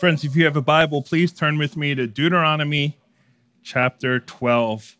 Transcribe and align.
Friends, 0.00 0.24
if 0.24 0.34
you 0.34 0.46
have 0.46 0.56
a 0.56 0.62
Bible, 0.62 1.02
please 1.02 1.30
turn 1.30 1.58
with 1.58 1.76
me 1.76 1.94
to 1.94 2.06
Deuteronomy 2.06 2.96
chapter 3.62 4.18
12. 4.20 4.96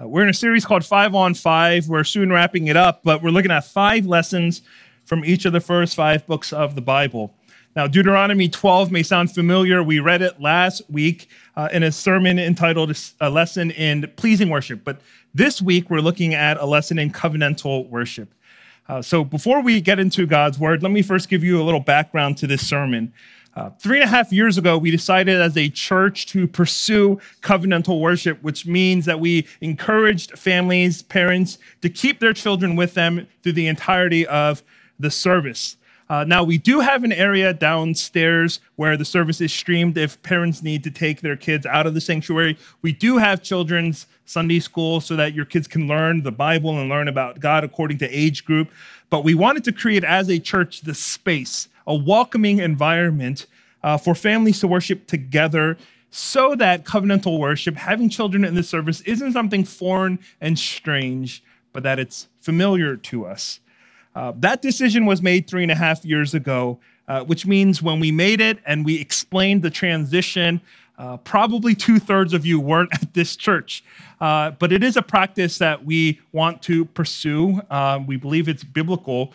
Uh, 0.00 0.08
we're 0.08 0.24
in 0.24 0.28
a 0.28 0.34
series 0.34 0.64
called 0.64 0.84
Five 0.84 1.14
on 1.14 1.34
Five. 1.34 1.86
We're 1.86 2.02
soon 2.02 2.32
wrapping 2.32 2.66
it 2.66 2.76
up, 2.76 3.02
but 3.04 3.22
we're 3.22 3.30
looking 3.30 3.52
at 3.52 3.64
five 3.64 4.06
lessons 4.06 4.62
from 5.04 5.24
each 5.24 5.44
of 5.44 5.52
the 5.52 5.60
first 5.60 5.94
five 5.94 6.26
books 6.26 6.52
of 6.52 6.74
the 6.74 6.80
Bible. 6.80 7.32
Now, 7.76 7.86
Deuteronomy 7.86 8.48
12 8.48 8.90
may 8.90 9.04
sound 9.04 9.32
familiar. 9.32 9.84
We 9.84 10.00
read 10.00 10.20
it 10.20 10.40
last 10.40 10.82
week 10.90 11.28
uh, 11.54 11.68
in 11.70 11.84
a 11.84 11.92
sermon 11.92 12.40
entitled 12.40 12.98
A 13.20 13.30
Lesson 13.30 13.70
in 13.70 14.12
Pleasing 14.16 14.50
Worship. 14.50 14.82
But 14.82 15.00
this 15.32 15.62
week, 15.62 15.90
we're 15.90 16.00
looking 16.00 16.34
at 16.34 16.56
a 16.56 16.66
lesson 16.66 16.98
in 16.98 17.12
covenantal 17.12 17.88
worship. 17.88 18.34
Uh, 18.88 19.00
so, 19.00 19.22
before 19.22 19.62
we 19.62 19.80
get 19.80 20.00
into 20.00 20.26
God's 20.26 20.58
word, 20.58 20.82
let 20.82 20.90
me 20.90 21.02
first 21.02 21.28
give 21.28 21.44
you 21.44 21.62
a 21.62 21.64
little 21.64 21.78
background 21.78 22.36
to 22.38 22.48
this 22.48 22.66
sermon. 22.66 23.12
Uh, 23.60 23.68
three 23.78 24.00
and 24.00 24.04
a 24.04 24.10
half 24.10 24.32
years 24.32 24.56
ago, 24.56 24.78
we 24.78 24.90
decided 24.90 25.38
as 25.38 25.54
a 25.54 25.68
church 25.68 26.24
to 26.24 26.48
pursue 26.48 27.20
covenantal 27.42 28.00
worship, 28.00 28.42
which 28.42 28.64
means 28.64 29.04
that 29.04 29.20
we 29.20 29.46
encouraged 29.60 30.30
families, 30.38 31.02
parents 31.02 31.58
to 31.82 31.90
keep 31.90 32.20
their 32.20 32.32
children 32.32 32.74
with 32.74 32.94
them 32.94 33.26
through 33.42 33.52
the 33.52 33.66
entirety 33.66 34.26
of 34.26 34.62
the 34.98 35.10
service. 35.10 35.76
Uh, 36.08 36.24
now, 36.24 36.42
we 36.42 36.56
do 36.56 36.80
have 36.80 37.04
an 37.04 37.12
area 37.12 37.52
downstairs 37.52 38.60
where 38.76 38.96
the 38.96 39.04
service 39.04 39.42
is 39.42 39.52
streamed 39.52 39.98
if 39.98 40.20
parents 40.22 40.62
need 40.62 40.82
to 40.82 40.90
take 40.90 41.20
their 41.20 41.36
kids 41.36 41.66
out 41.66 41.86
of 41.86 41.92
the 41.92 42.00
sanctuary. 42.00 42.56
We 42.80 42.94
do 42.94 43.18
have 43.18 43.42
children's 43.42 44.06
Sunday 44.24 44.60
school 44.60 45.02
so 45.02 45.16
that 45.16 45.34
your 45.34 45.44
kids 45.44 45.68
can 45.68 45.86
learn 45.86 46.22
the 46.22 46.32
Bible 46.32 46.78
and 46.78 46.88
learn 46.88 47.08
about 47.08 47.40
God 47.40 47.62
according 47.62 47.98
to 47.98 48.08
age 48.08 48.46
group. 48.46 48.70
But 49.10 49.22
we 49.22 49.34
wanted 49.34 49.64
to 49.64 49.72
create 49.72 50.02
as 50.02 50.30
a 50.30 50.38
church 50.38 50.80
the 50.80 50.94
space 50.94 51.68
a 51.86 51.94
welcoming 51.94 52.58
environment 52.58 53.46
uh, 53.82 53.96
for 53.96 54.14
families 54.14 54.60
to 54.60 54.68
worship 54.68 55.06
together 55.06 55.76
so 56.10 56.54
that 56.56 56.84
covenantal 56.84 57.38
worship, 57.38 57.76
having 57.76 58.08
children 58.08 58.44
in 58.44 58.54
the 58.54 58.62
service, 58.62 59.00
isn't 59.02 59.32
something 59.32 59.64
foreign 59.64 60.18
and 60.40 60.58
strange, 60.58 61.42
but 61.72 61.82
that 61.84 61.98
it's 61.98 62.28
familiar 62.40 62.96
to 62.96 63.26
us. 63.26 63.60
Uh, 64.14 64.32
that 64.36 64.60
decision 64.60 65.06
was 65.06 65.22
made 65.22 65.46
three 65.46 65.62
and 65.62 65.70
a 65.70 65.76
half 65.76 66.04
years 66.04 66.34
ago, 66.34 66.78
uh, 67.06 67.22
which 67.24 67.46
means 67.46 67.80
when 67.80 68.00
we 68.00 68.10
made 68.10 68.40
it 68.40 68.58
and 68.66 68.84
we 68.84 69.00
explained 69.00 69.62
the 69.62 69.70
transition, 69.70 70.60
uh, 70.98 71.16
probably 71.18 71.74
two 71.74 71.98
thirds 71.98 72.34
of 72.34 72.44
you 72.44 72.58
weren't 72.60 72.92
at 73.02 73.14
this 73.14 73.36
church. 73.36 73.84
Uh, 74.20 74.50
but 74.50 74.72
it 74.72 74.82
is 74.82 74.96
a 74.96 75.02
practice 75.02 75.58
that 75.58 75.84
we 75.84 76.20
want 76.32 76.60
to 76.60 76.84
pursue. 76.86 77.60
Uh, 77.70 78.00
we 78.04 78.16
believe 78.16 78.48
it's 78.48 78.64
biblical 78.64 79.32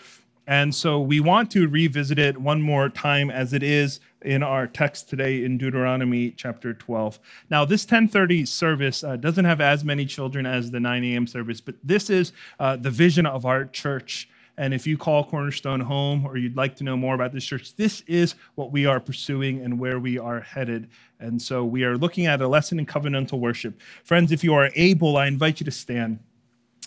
and 0.48 0.74
so 0.74 1.00
we 1.00 1.20
want 1.20 1.50
to 1.52 1.68
revisit 1.68 2.20
it 2.20 2.38
one 2.38 2.62
more 2.62 2.90
time 2.90 3.32
as 3.32 3.54
it 3.54 3.64
is 3.64 4.00
in 4.22 4.44
our 4.44 4.68
text 4.68 5.10
today 5.10 5.44
in 5.44 5.58
Deuteronomy 5.58 6.32
chapter 6.32 6.74
12. 6.74 7.20
Now, 7.50 7.66
this 7.66 7.84
1030 7.84 8.46
service 8.46 9.04
uh, 9.04 9.16
doesn't 9.16 9.46
have 9.46 9.62
as 9.62 9.84
many 9.84 10.06
children 10.06 10.46
as 10.46 10.72
the 10.72 10.80
9 10.80 11.04
a.m. 11.04 11.28
service, 11.28 11.62
but 11.62 11.76
this 11.84 12.10
is 12.10 12.32
uh, 12.60 12.76
the 12.76 12.92
vision 12.92 13.26
of 13.26 13.46
our 13.46 13.66
church. 13.66 14.30
And 14.58 14.74
if 14.74 14.88
you 14.88 14.98
call 14.98 15.26
Cornerstone 15.26 15.82
home 15.82 16.26
or 16.26 16.38
you'd 16.38 16.56
like 16.56 16.76
to 16.78 16.84
know 16.84 16.96
more 16.96 17.14
about 17.14 17.34
this 17.34 17.44
church, 17.44 17.76
this 17.76 18.02
is 18.08 18.36
what 18.56 18.72
we 18.72 18.86
are 18.86 19.00
pursuing 19.00 19.62
and 19.62 19.80
where 19.80 20.00
we 20.00 20.18
are 20.18 20.42
headed. 20.42 20.90
And 21.20 21.42
so 21.42 21.66
we 21.66 21.84
are 21.84 21.98
looking 21.98 22.26
at 22.26 22.42
a 22.42 22.48
lesson 22.48 22.80
in 22.80 22.86
covenantal 22.86 23.40
worship. 23.40 23.80
Friends, 24.04 24.32
if 24.32 24.44
you 24.44 24.54
are 24.54 24.70
able, 24.76 25.18
I 25.18 25.28
invite 25.28 25.60
you 25.60 25.66
to 25.66 25.72
stand. 25.72 26.20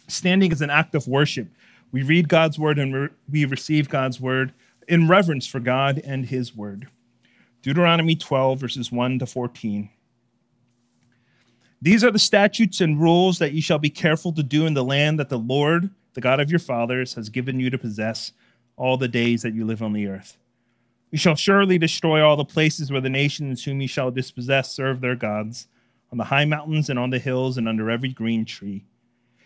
Standing 0.06 0.50
is 0.50 0.62
an 0.62 0.70
act 0.70 0.94
of 0.94 1.06
worship. 1.06 1.48
We 1.90 2.02
read 2.02 2.28
God's 2.28 2.58
word 2.58 2.78
and 2.78 2.94
re- 2.94 3.08
we 3.30 3.44
receive 3.44 3.88
God's 3.88 4.20
word 4.20 4.52
in 4.86 5.08
reverence 5.08 5.46
for 5.46 5.60
God 5.60 6.00
and 6.04 6.26
his 6.26 6.54
word. 6.56 6.88
Deuteronomy 7.62 8.14
12, 8.14 8.60
verses 8.60 8.92
1 8.92 9.18
to 9.18 9.26
14. 9.26 9.90
These 11.80 12.02
are 12.02 12.10
the 12.10 12.18
statutes 12.18 12.80
and 12.80 13.00
rules 13.00 13.38
that 13.38 13.52
you 13.52 13.62
shall 13.62 13.78
be 13.78 13.90
careful 13.90 14.32
to 14.32 14.42
do 14.42 14.66
in 14.66 14.74
the 14.74 14.84
land 14.84 15.18
that 15.18 15.28
the 15.28 15.38
Lord, 15.38 15.90
the 16.14 16.20
God 16.20 16.40
of 16.40 16.50
your 16.50 16.58
fathers, 16.58 17.14
has 17.14 17.28
given 17.28 17.60
you 17.60 17.70
to 17.70 17.78
possess 17.78 18.32
all 18.76 18.96
the 18.96 19.08
days 19.08 19.42
that 19.42 19.54
you 19.54 19.64
live 19.64 19.82
on 19.82 19.92
the 19.92 20.06
earth. 20.06 20.38
You 21.10 21.18
shall 21.18 21.36
surely 21.36 21.78
destroy 21.78 22.22
all 22.22 22.36
the 22.36 22.44
places 22.44 22.90
where 22.90 23.00
the 23.00 23.08
nations 23.08 23.64
whom 23.64 23.80
you 23.80 23.88
shall 23.88 24.10
dispossess 24.10 24.70
serve 24.70 25.00
their 25.00 25.16
gods, 25.16 25.68
on 26.10 26.18
the 26.18 26.24
high 26.24 26.44
mountains 26.44 26.88
and 26.88 26.98
on 26.98 27.10
the 27.10 27.18
hills 27.18 27.58
and 27.58 27.68
under 27.68 27.90
every 27.90 28.08
green 28.08 28.44
tree. 28.44 28.84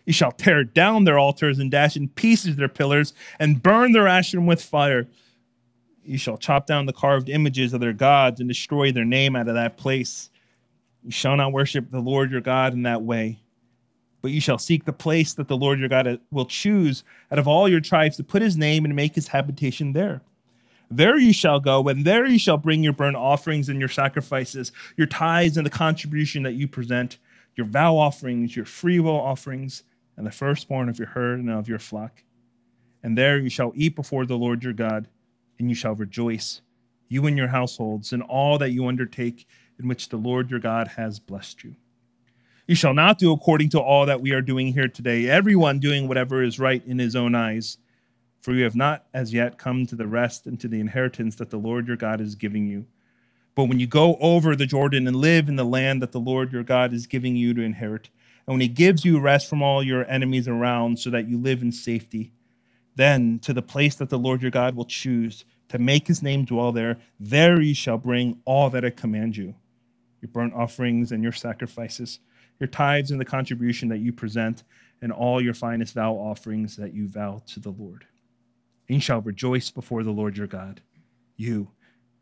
You 0.04 0.12
shall 0.12 0.32
tear 0.32 0.64
down 0.64 1.04
their 1.04 1.18
altars 1.18 1.58
and 1.58 1.70
dash 1.70 1.96
in 1.96 2.08
pieces 2.08 2.56
their 2.56 2.68
pillars 2.68 3.14
and 3.38 3.62
burn 3.62 3.92
their 3.92 4.04
Asherim 4.04 4.46
with 4.46 4.62
fire. 4.62 5.08
You 6.04 6.18
shall 6.18 6.36
chop 6.36 6.66
down 6.66 6.86
the 6.86 6.92
carved 6.92 7.28
images 7.28 7.72
of 7.72 7.80
their 7.80 7.92
gods 7.92 8.40
and 8.40 8.48
destroy 8.48 8.90
their 8.90 9.04
name 9.04 9.36
out 9.36 9.48
of 9.48 9.54
that 9.54 9.76
place. 9.76 10.30
You 11.04 11.12
shall 11.12 11.36
not 11.36 11.52
worship 11.52 11.90
the 11.90 12.00
Lord 12.00 12.32
your 12.32 12.40
God 12.40 12.72
in 12.72 12.82
that 12.82 13.02
way, 13.02 13.40
but 14.20 14.32
you 14.32 14.40
shall 14.40 14.58
seek 14.58 14.84
the 14.84 14.92
place 14.92 15.34
that 15.34 15.46
the 15.46 15.56
Lord 15.56 15.78
your 15.78 15.88
God 15.88 16.06
uh, 16.08 16.16
will 16.32 16.46
choose 16.46 17.04
out 17.30 17.38
of 17.38 17.46
all 17.46 17.68
your 17.68 17.80
tribes 17.80 18.16
to 18.16 18.24
put 18.24 18.42
his 18.42 18.56
name 18.56 18.84
and 18.84 18.96
make 18.96 19.14
his 19.14 19.28
habitation 19.28 19.92
there. 19.92 20.22
There 20.90 21.18
you 21.18 21.32
shall 21.32 21.58
go, 21.58 21.88
and 21.88 22.04
there 22.04 22.26
you 22.26 22.38
shall 22.38 22.58
bring 22.58 22.82
your 22.82 22.92
burnt 22.92 23.16
offerings 23.16 23.68
and 23.68 23.80
your 23.80 23.88
sacrifices, 23.88 24.72
your 24.96 25.06
tithes 25.06 25.56
and 25.56 25.64
the 25.64 25.70
contribution 25.70 26.42
that 26.42 26.52
you 26.52 26.68
present, 26.68 27.18
your 27.56 27.66
vow 27.66 27.96
offerings, 27.96 28.54
your 28.54 28.66
freewill 28.66 29.20
offerings 29.20 29.84
and 30.16 30.26
the 30.26 30.30
firstborn 30.30 30.88
of 30.88 30.98
your 30.98 31.08
herd 31.08 31.38
and 31.40 31.50
of 31.50 31.68
your 31.68 31.78
flock. 31.78 32.22
And 33.02 33.16
there 33.18 33.38
you 33.38 33.50
shall 33.50 33.72
eat 33.74 33.96
before 33.96 34.26
the 34.26 34.36
Lord 34.36 34.62
your 34.62 34.72
God, 34.72 35.08
and 35.58 35.68
you 35.68 35.74
shall 35.74 35.94
rejoice, 35.94 36.60
you 37.08 37.26
and 37.26 37.36
your 37.36 37.48
households, 37.48 38.12
in 38.12 38.22
all 38.22 38.58
that 38.58 38.70
you 38.70 38.86
undertake 38.86 39.46
in 39.78 39.88
which 39.88 40.08
the 40.08 40.16
Lord 40.16 40.50
your 40.50 40.60
God 40.60 40.88
has 40.96 41.18
blessed 41.18 41.64
you. 41.64 41.74
You 42.66 42.76
shall 42.76 42.94
not 42.94 43.18
do 43.18 43.32
according 43.32 43.70
to 43.70 43.80
all 43.80 44.06
that 44.06 44.20
we 44.20 44.30
are 44.32 44.40
doing 44.40 44.72
here 44.72 44.88
today, 44.88 45.28
everyone 45.28 45.80
doing 45.80 46.06
whatever 46.06 46.42
is 46.42 46.60
right 46.60 46.82
in 46.86 46.98
his 46.98 47.16
own 47.16 47.34
eyes. 47.34 47.78
For 48.40 48.52
you 48.52 48.64
have 48.64 48.74
not 48.74 49.04
as 49.14 49.32
yet 49.32 49.56
come 49.56 49.86
to 49.86 49.94
the 49.94 50.06
rest 50.06 50.46
and 50.46 50.58
to 50.60 50.68
the 50.68 50.80
inheritance 50.80 51.36
that 51.36 51.50
the 51.50 51.58
Lord 51.58 51.86
your 51.86 51.96
God 51.96 52.20
is 52.20 52.34
giving 52.34 52.66
you. 52.66 52.86
But 53.54 53.64
when 53.64 53.78
you 53.78 53.86
go 53.86 54.16
over 54.16 54.56
the 54.56 54.66
Jordan 54.66 55.06
and 55.06 55.16
live 55.16 55.48
in 55.48 55.56
the 55.56 55.64
land 55.64 56.02
that 56.02 56.12
the 56.12 56.20
Lord 56.20 56.52
your 56.52 56.64
God 56.64 56.92
is 56.92 57.06
giving 57.06 57.36
you 57.36 57.54
to 57.54 57.62
inherit, 57.62 58.10
and 58.46 58.54
when 58.54 58.60
he 58.60 58.68
gives 58.68 59.04
you 59.04 59.20
rest 59.20 59.48
from 59.48 59.62
all 59.62 59.82
your 59.82 60.08
enemies 60.10 60.48
around 60.48 60.98
so 60.98 61.10
that 61.10 61.28
you 61.28 61.38
live 61.38 61.62
in 61.62 61.72
safety, 61.72 62.32
then 62.96 63.38
to 63.40 63.52
the 63.52 63.62
place 63.62 63.94
that 63.96 64.10
the 64.10 64.18
Lord 64.18 64.42
your 64.42 64.50
God 64.50 64.74
will 64.74 64.84
choose 64.84 65.44
to 65.68 65.78
make 65.78 66.08
his 66.08 66.22
name 66.22 66.44
dwell 66.44 66.72
there, 66.72 66.98
there 67.18 67.60
you 67.60 67.74
shall 67.74 67.98
bring 67.98 68.40
all 68.44 68.68
that 68.70 68.84
I 68.84 68.90
command 68.90 69.36
you 69.36 69.54
your 70.20 70.30
burnt 70.30 70.54
offerings 70.54 71.10
and 71.10 71.20
your 71.20 71.32
sacrifices, 71.32 72.20
your 72.60 72.68
tithes 72.68 73.10
and 73.10 73.20
the 73.20 73.24
contribution 73.24 73.88
that 73.88 73.98
you 73.98 74.12
present, 74.12 74.62
and 75.00 75.10
all 75.10 75.42
your 75.42 75.52
finest 75.52 75.94
vow 75.94 76.12
offerings 76.12 76.76
that 76.76 76.94
you 76.94 77.08
vow 77.08 77.42
to 77.44 77.58
the 77.58 77.70
Lord. 77.70 78.06
And 78.88 78.94
you 78.96 79.00
shall 79.00 79.20
rejoice 79.20 79.72
before 79.72 80.04
the 80.04 80.12
Lord 80.12 80.36
your 80.36 80.46
God, 80.46 80.80
you 81.36 81.70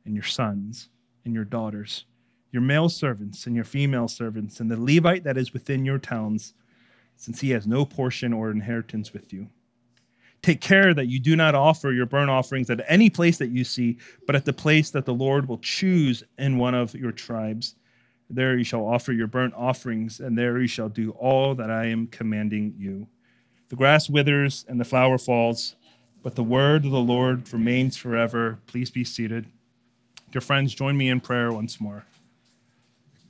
and 0.06 0.14
your 0.14 0.24
sons 0.24 0.88
and 1.26 1.34
your 1.34 1.44
daughters 1.44 2.06
your 2.52 2.62
male 2.62 2.88
servants 2.88 3.46
and 3.46 3.54
your 3.54 3.64
female 3.64 4.08
servants, 4.08 4.60
and 4.60 4.70
the 4.70 4.80
Levite 4.80 5.24
that 5.24 5.36
is 5.36 5.52
within 5.52 5.84
your 5.84 5.98
towns, 5.98 6.54
since 7.16 7.40
he 7.40 7.50
has 7.50 7.66
no 7.66 7.84
portion 7.84 8.32
or 8.32 8.50
inheritance 8.50 9.12
with 9.12 9.32
you. 9.32 9.48
Take 10.42 10.60
care 10.60 10.94
that 10.94 11.08
you 11.08 11.20
do 11.20 11.36
not 11.36 11.54
offer 11.54 11.92
your 11.92 12.06
burnt 12.06 12.30
offerings 12.30 12.70
at 12.70 12.84
any 12.88 13.10
place 13.10 13.36
that 13.38 13.50
you 13.50 13.62
see, 13.62 13.98
but 14.26 14.34
at 14.34 14.46
the 14.46 14.52
place 14.52 14.90
that 14.90 15.04
the 15.04 15.12
Lord 15.12 15.48
will 15.48 15.58
choose 15.58 16.24
in 16.38 16.56
one 16.56 16.74
of 16.74 16.94
your 16.94 17.12
tribes. 17.12 17.74
There 18.30 18.56
you 18.56 18.64
shall 18.64 18.86
offer 18.86 19.12
your 19.12 19.26
burnt 19.26 19.54
offerings, 19.54 20.18
and 20.18 20.38
there 20.38 20.58
you 20.58 20.66
shall 20.66 20.88
do 20.88 21.10
all 21.10 21.54
that 21.56 21.70
I 21.70 21.86
am 21.86 22.06
commanding 22.06 22.74
you. 22.78 23.06
The 23.68 23.76
grass 23.76 24.08
withers 24.08 24.64
and 24.68 24.80
the 24.80 24.84
flower 24.84 25.18
falls, 25.18 25.76
but 26.22 26.36
the 26.36 26.42
word 26.42 26.84
of 26.86 26.90
the 26.90 27.00
Lord 27.00 27.52
remains 27.52 27.96
forever. 27.96 28.58
Please 28.66 28.90
be 28.90 29.04
seated. 29.04 29.46
Dear 30.32 30.40
friends, 30.40 30.74
join 30.74 30.96
me 30.96 31.08
in 31.08 31.20
prayer 31.20 31.52
once 31.52 31.80
more. 31.80 32.04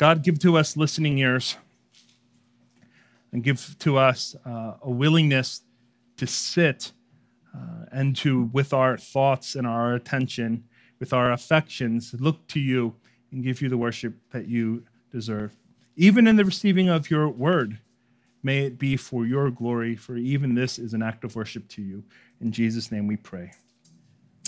God, 0.01 0.23
give 0.23 0.39
to 0.39 0.57
us 0.57 0.79
listening 0.79 1.19
ears 1.19 1.59
and 3.33 3.45
give 3.45 3.77
to 3.81 3.99
us 3.99 4.35
uh, 4.47 4.73
a 4.81 4.91
willingness 4.91 5.61
to 6.17 6.27
sit 6.27 6.93
uh, 7.55 7.85
and 7.93 8.17
to, 8.17 8.45
with 8.45 8.73
our 8.73 8.97
thoughts 8.97 9.55
and 9.55 9.67
our 9.67 9.95
attention, 9.95 10.65
with 11.01 11.13
our 11.13 11.31
affections, 11.31 12.15
look 12.19 12.47
to 12.47 12.59
you 12.59 12.95
and 13.31 13.45
give 13.45 13.61
you 13.61 13.69
the 13.69 13.77
worship 13.77 14.15
that 14.31 14.49
you 14.49 14.85
deserve. 15.13 15.55
Even 15.97 16.27
in 16.27 16.37
the 16.37 16.47
receiving 16.47 16.89
of 16.89 17.11
your 17.11 17.29
word, 17.29 17.81
may 18.43 18.61
it 18.61 18.79
be 18.79 18.97
for 18.97 19.27
your 19.27 19.51
glory, 19.51 19.97
for 19.97 20.17
even 20.17 20.55
this 20.55 20.79
is 20.79 20.95
an 20.95 21.03
act 21.03 21.25
of 21.25 21.37
worship 21.37 21.69
to 21.69 21.83
you. 21.83 22.03
In 22.41 22.53
Jesus' 22.53 22.91
name 22.91 23.07
we 23.07 23.19
pray. 23.19 23.53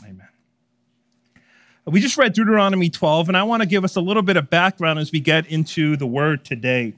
Amen. 0.03 0.29
We 1.85 2.01
just 2.01 2.17
read 2.17 2.33
Deuteronomy 2.33 2.89
12, 2.91 3.27
and 3.27 3.37
I 3.37 3.43
want 3.43 3.61
to 3.61 3.67
give 3.67 3.83
us 3.83 3.97
a 3.97 4.01
little 4.01 4.23
bit 4.23 4.37
of 4.37 4.49
background 4.49 5.01
as 5.01 5.11
we 5.11 5.19
get 5.19 5.49
into 5.49 5.97
the 5.97 6.07
word 6.07 6.45
today. 6.45 6.95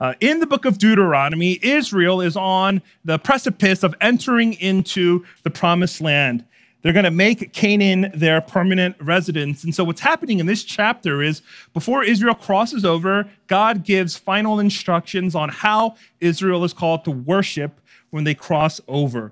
Uh, 0.00 0.14
in 0.18 0.40
the 0.40 0.46
book 0.46 0.64
of 0.64 0.76
Deuteronomy, 0.76 1.60
Israel 1.62 2.20
is 2.20 2.36
on 2.36 2.82
the 3.04 3.16
precipice 3.16 3.84
of 3.84 3.94
entering 4.00 4.54
into 4.54 5.24
the 5.44 5.50
promised 5.50 6.00
land. 6.00 6.44
They're 6.82 6.92
going 6.92 7.04
to 7.04 7.12
make 7.12 7.52
Canaan 7.52 8.10
their 8.12 8.40
permanent 8.40 8.96
residence. 9.00 9.62
And 9.62 9.72
so, 9.72 9.84
what's 9.84 10.00
happening 10.00 10.40
in 10.40 10.46
this 10.46 10.64
chapter 10.64 11.22
is 11.22 11.40
before 11.72 12.02
Israel 12.02 12.34
crosses 12.34 12.84
over, 12.84 13.30
God 13.46 13.84
gives 13.84 14.16
final 14.16 14.58
instructions 14.58 15.36
on 15.36 15.48
how 15.48 15.94
Israel 16.18 16.64
is 16.64 16.72
called 16.72 17.04
to 17.04 17.12
worship 17.12 17.80
when 18.10 18.24
they 18.24 18.34
cross 18.34 18.80
over. 18.88 19.30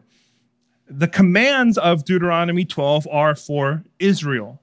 The 0.87 1.09
commands 1.09 1.77
of 1.77 2.05
Deuteronomy 2.05 2.65
12 2.65 3.09
are 3.11 3.35
for 3.35 3.83
Israel. 3.99 4.62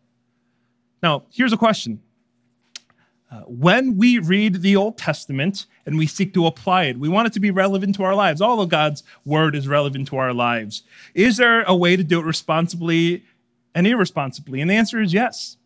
Now, 1.01 1.23
here's 1.31 1.53
a 1.53 1.57
question 1.57 2.01
uh, 3.31 3.41
when 3.41 3.95
we 3.97 4.17
read 4.17 4.61
the 4.61 4.75
Old 4.75 4.97
Testament 4.97 5.67
and 5.85 5.97
we 5.97 6.07
seek 6.07 6.33
to 6.33 6.47
apply 6.47 6.85
it, 6.85 6.99
we 6.99 7.09
want 7.09 7.27
it 7.27 7.33
to 7.33 7.39
be 7.39 7.51
relevant 7.51 7.95
to 7.95 8.03
our 8.03 8.15
lives. 8.15 8.41
All 8.41 8.59
of 8.59 8.69
God's 8.69 9.03
word 9.23 9.55
is 9.55 9.67
relevant 9.67 10.07
to 10.07 10.17
our 10.17 10.33
lives. 10.33 10.83
Is 11.13 11.37
there 11.37 11.61
a 11.63 11.75
way 11.75 11.95
to 11.95 12.03
do 12.03 12.19
it 12.19 12.25
responsibly 12.25 13.23
and 13.75 13.85
irresponsibly? 13.85 14.61
And 14.61 14.69
the 14.69 14.75
answer 14.75 14.99
is 14.99 15.13
yes. 15.13 15.57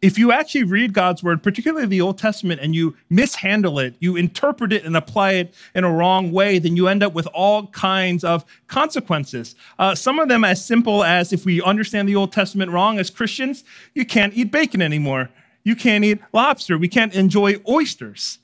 If 0.00 0.18
you 0.18 0.32
actually 0.32 0.64
read 0.64 0.92
God's 0.92 1.22
word, 1.22 1.42
particularly 1.42 1.86
the 1.86 2.00
Old 2.00 2.18
Testament, 2.18 2.60
and 2.60 2.74
you 2.74 2.96
mishandle 3.08 3.78
it, 3.78 3.94
you 4.00 4.16
interpret 4.16 4.72
it 4.72 4.84
and 4.84 4.96
apply 4.96 5.32
it 5.32 5.54
in 5.74 5.84
a 5.84 5.92
wrong 5.92 6.32
way, 6.32 6.58
then 6.58 6.76
you 6.76 6.88
end 6.88 7.02
up 7.02 7.14
with 7.14 7.26
all 7.28 7.68
kinds 7.68 8.24
of 8.24 8.44
consequences. 8.66 9.54
Uh, 9.78 9.94
some 9.94 10.18
of 10.18 10.28
them 10.28 10.44
as 10.44 10.64
simple 10.64 11.04
as 11.04 11.32
if 11.32 11.44
we 11.44 11.62
understand 11.62 12.08
the 12.08 12.16
Old 12.16 12.32
Testament 12.32 12.72
wrong 12.72 12.98
as 12.98 13.10
Christians, 13.10 13.62
you 13.94 14.04
can't 14.04 14.34
eat 14.34 14.50
bacon 14.50 14.82
anymore 14.82 15.28
you 15.64 15.76
can't 15.76 16.04
eat 16.04 16.20
lobster. 16.32 16.76
We 16.76 16.88
can't 16.88 17.14
enjoy 17.14 17.56
oysters. 17.68 18.38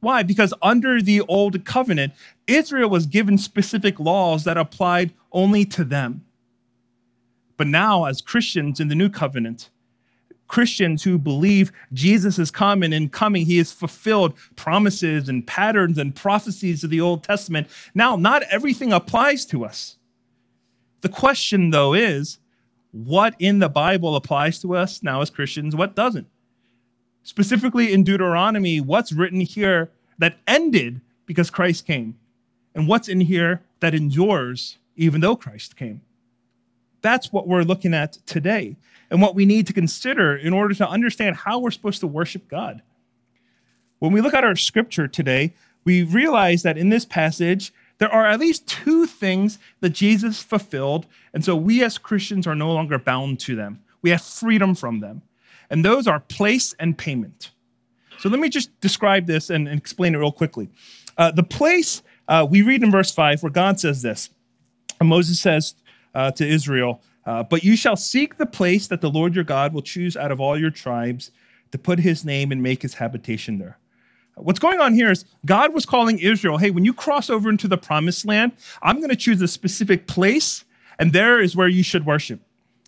Why? 0.00 0.22
Because 0.22 0.52
under 0.62 1.00
the 1.00 1.20
old 1.22 1.64
covenant, 1.64 2.12
Israel 2.46 2.90
was 2.90 3.06
given 3.06 3.38
specific 3.38 3.98
laws 3.98 4.44
that 4.44 4.58
applied 4.58 5.12
only 5.32 5.64
to 5.66 5.84
them. 5.84 6.24
But 7.56 7.68
now, 7.68 8.04
as 8.04 8.20
Christians 8.20 8.80
in 8.80 8.88
the 8.88 8.94
new 8.94 9.08
covenant, 9.08 9.70
Christians 10.46 11.02
who 11.02 11.18
believe 11.18 11.72
Jesus 11.92 12.38
is 12.38 12.50
coming 12.50 12.92
and 12.92 13.10
coming, 13.10 13.46
he 13.46 13.58
has 13.58 13.72
fulfilled 13.72 14.34
promises 14.56 15.28
and 15.28 15.46
patterns 15.46 15.98
and 15.98 16.14
prophecies 16.14 16.84
of 16.84 16.90
the 16.90 17.00
Old 17.00 17.22
Testament. 17.24 17.66
Now, 17.94 18.16
not 18.16 18.42
everything 18.44 18.92
applies 18.92 19.44
to 19.46 19.64
us. 19.64 19.96
The 21.00 21.08
question, 21.08 21.70
though, 21.70 21.94
is 21.94 22.38
what 22.92 23.34
in 23.38 23.58
the 23.58 23.68
Bible 23.68 24.16
applies 24.16 24.60
to 24.60 24.76
us 24.76 25.02
now 25.02 25.20
as 25.20 25.30
Christians, 25.30 25.74
what 25.74 25.96
doesn't? 25.96 26.28
specifically 27.24 27.92
in 27.92 28.04
Deuteronomy, 28.04 28.80
what's 28.80 29.10
written 29.10 29.40
here 29.40 29.90
that 30.18 30.36
ended 30.46 31.00
because 31.26 31.50
Christ 31.50 31.86
came, 31.86 32.16
and 32.74 32.86
what's 32.86 33.08
in 33.08 33.22
here 33.22 33.62
that 33.80 33.94
endures 33.94 34.78
even 34.94 35.20
though 35.20 35.34
Christ 35.34 35.74
came. 35.74 36.02
That's 37.04 37.32
what 37.32 37.46
we're 37.46 37.62
looking 37.62 37.94
at 37.94 38.14
today, 38.26 38.76
and 39.10 39.22
what 39.22 39.36
we 39.36 39.44
need 39.44 39.68
to 39.68 39.72
consider 39.72 40.34
in 40.36 40.52
order 40.52 40.74
to 40.74 40.88
understand 40.88 41.36
how 41.36 41.60
we're 41.60 41.70
supposed 41.70 42.00
to 42.00 42.06
worship 42.08 42.48
God. 42.48 42.82
When 44.00 44.10
we 44.10 44.20
look 44.20 44.34
at 44.34 44.42
our 44.42 44.56
scripture 44.56 45.06
today, 45.06 45.54
we 45.84 46.02
realize 46.02 46.64
that 46.64 46.78
in 46.78 46.88
this 46.88 47.04
passage, 47.04 47.72
there 47.98 48.12
are 48.12 48.26
at 48.26 48.40
least 48.40 48.66
two 48.66 49.06
things 49.06 49.58
that 49.80 49.90
Jesus 49.90 50.42
fulfilled, 50.42 51.06
and 51.32 51.44
so 51.44 51.54
we 51.54 51.84
as 51.84 51.98
Christians 51.98 52.46
are 52.46 52.56
no 52.56 52.72
longer 52.72 52.98
bound 52.98 53.38
to 53.40 53.54
them. 53.54 53.84
We 54.02 54.10
have 54.10 54.22
freedom 54.22 54.74
from 54.74 54.98
them 54.98 55.22
and 55.70 55.84
those 55.84 56.06
are 56.06 56.20
place 56.20 56.74
and 56.78 56.96
payment. 56.96 57.50
So 58.18 58.28
let 58.28 58.40
me 58.40 58.48
just 58.48 58.78
describe 58.80 59.26
this 59.26 59.50
and, 59.50 59.68
and 59.68 59.78
explain 59.78 60.14
it 60.14 60.18
real 60.18 60.32
quickly. 60.32 60.68
Uh, 61.16 61.30
the 61.30 61.42
place, 61.42 62.02
uh, 62.28 62.46
we 62.48 62.62
read 62.62 62.82
in 62.82 62.90
verse 62.90 63.12
5 63.12 63.42
where 63.42 63.50
God 63.50 63.80
says 63.80 64.02
this. 64.02 64.30
And 65.00 65.08
Moses 65.08 65.40
says 65.40 65.74
uh, 66.14 66.30
to 66.32 66.46
Israel, 66.46 67.00
uh, 67.26 67.42
But 67.42 67.64
you 67.64 67.76
shall 67.76 67.96
seek 67.96 68.36
the 68.36 68.46
place 68.46 68.86
that 68.88 69.00
the 69.00 69.10
Lord 69.10 69.34
your 69.34 69.44
God 69.44 69.72
will 69.72 69.82
choose 69.82 70.16
out 70.16 70.30
of 70.30 70.40
all 70.40 70.58
your 70.58 70.70
tribes 70.70 71.30
to 71.72 71.78
put 71.78 71.98
his 71.98 72.24
name 72.24 72.52
and 72.52 72.62
make 72.62 72.82
his 72.82 72.94
habitation 72.94 73.58
there. 73.58 73.78
What's 74.36 74.58
going 74.58 74.80
on 74.80 74.94
here 74.94 75.10
is 75.10 75.24
God 75.46 75.72
was 75.72 75.86
calling 75.86 76.18
Israel, 76.18 76.58
hey, 76.58 76.70
when 76.70 76.84
you 76.84 76.92
cross 76.92 77.30
over 77.30 77.48
into 77.48 77.68
the 77.68 77.78
promised 77.78 78.26
land, 78.26 78.52
I'm 78.82 78.96
going 78.96 79.10
to 79.10 79.16
choose 79.16 79.40
a 79.40 79.48
specific 79.48 80.06
place, 80.06 80.64
and 80.98 81.12
there 81.12 81.40
is 81.40 81.54
where 81.54 81.68
you 81.68 81.82
should 81.82 82.04
worship. 82.04 82.40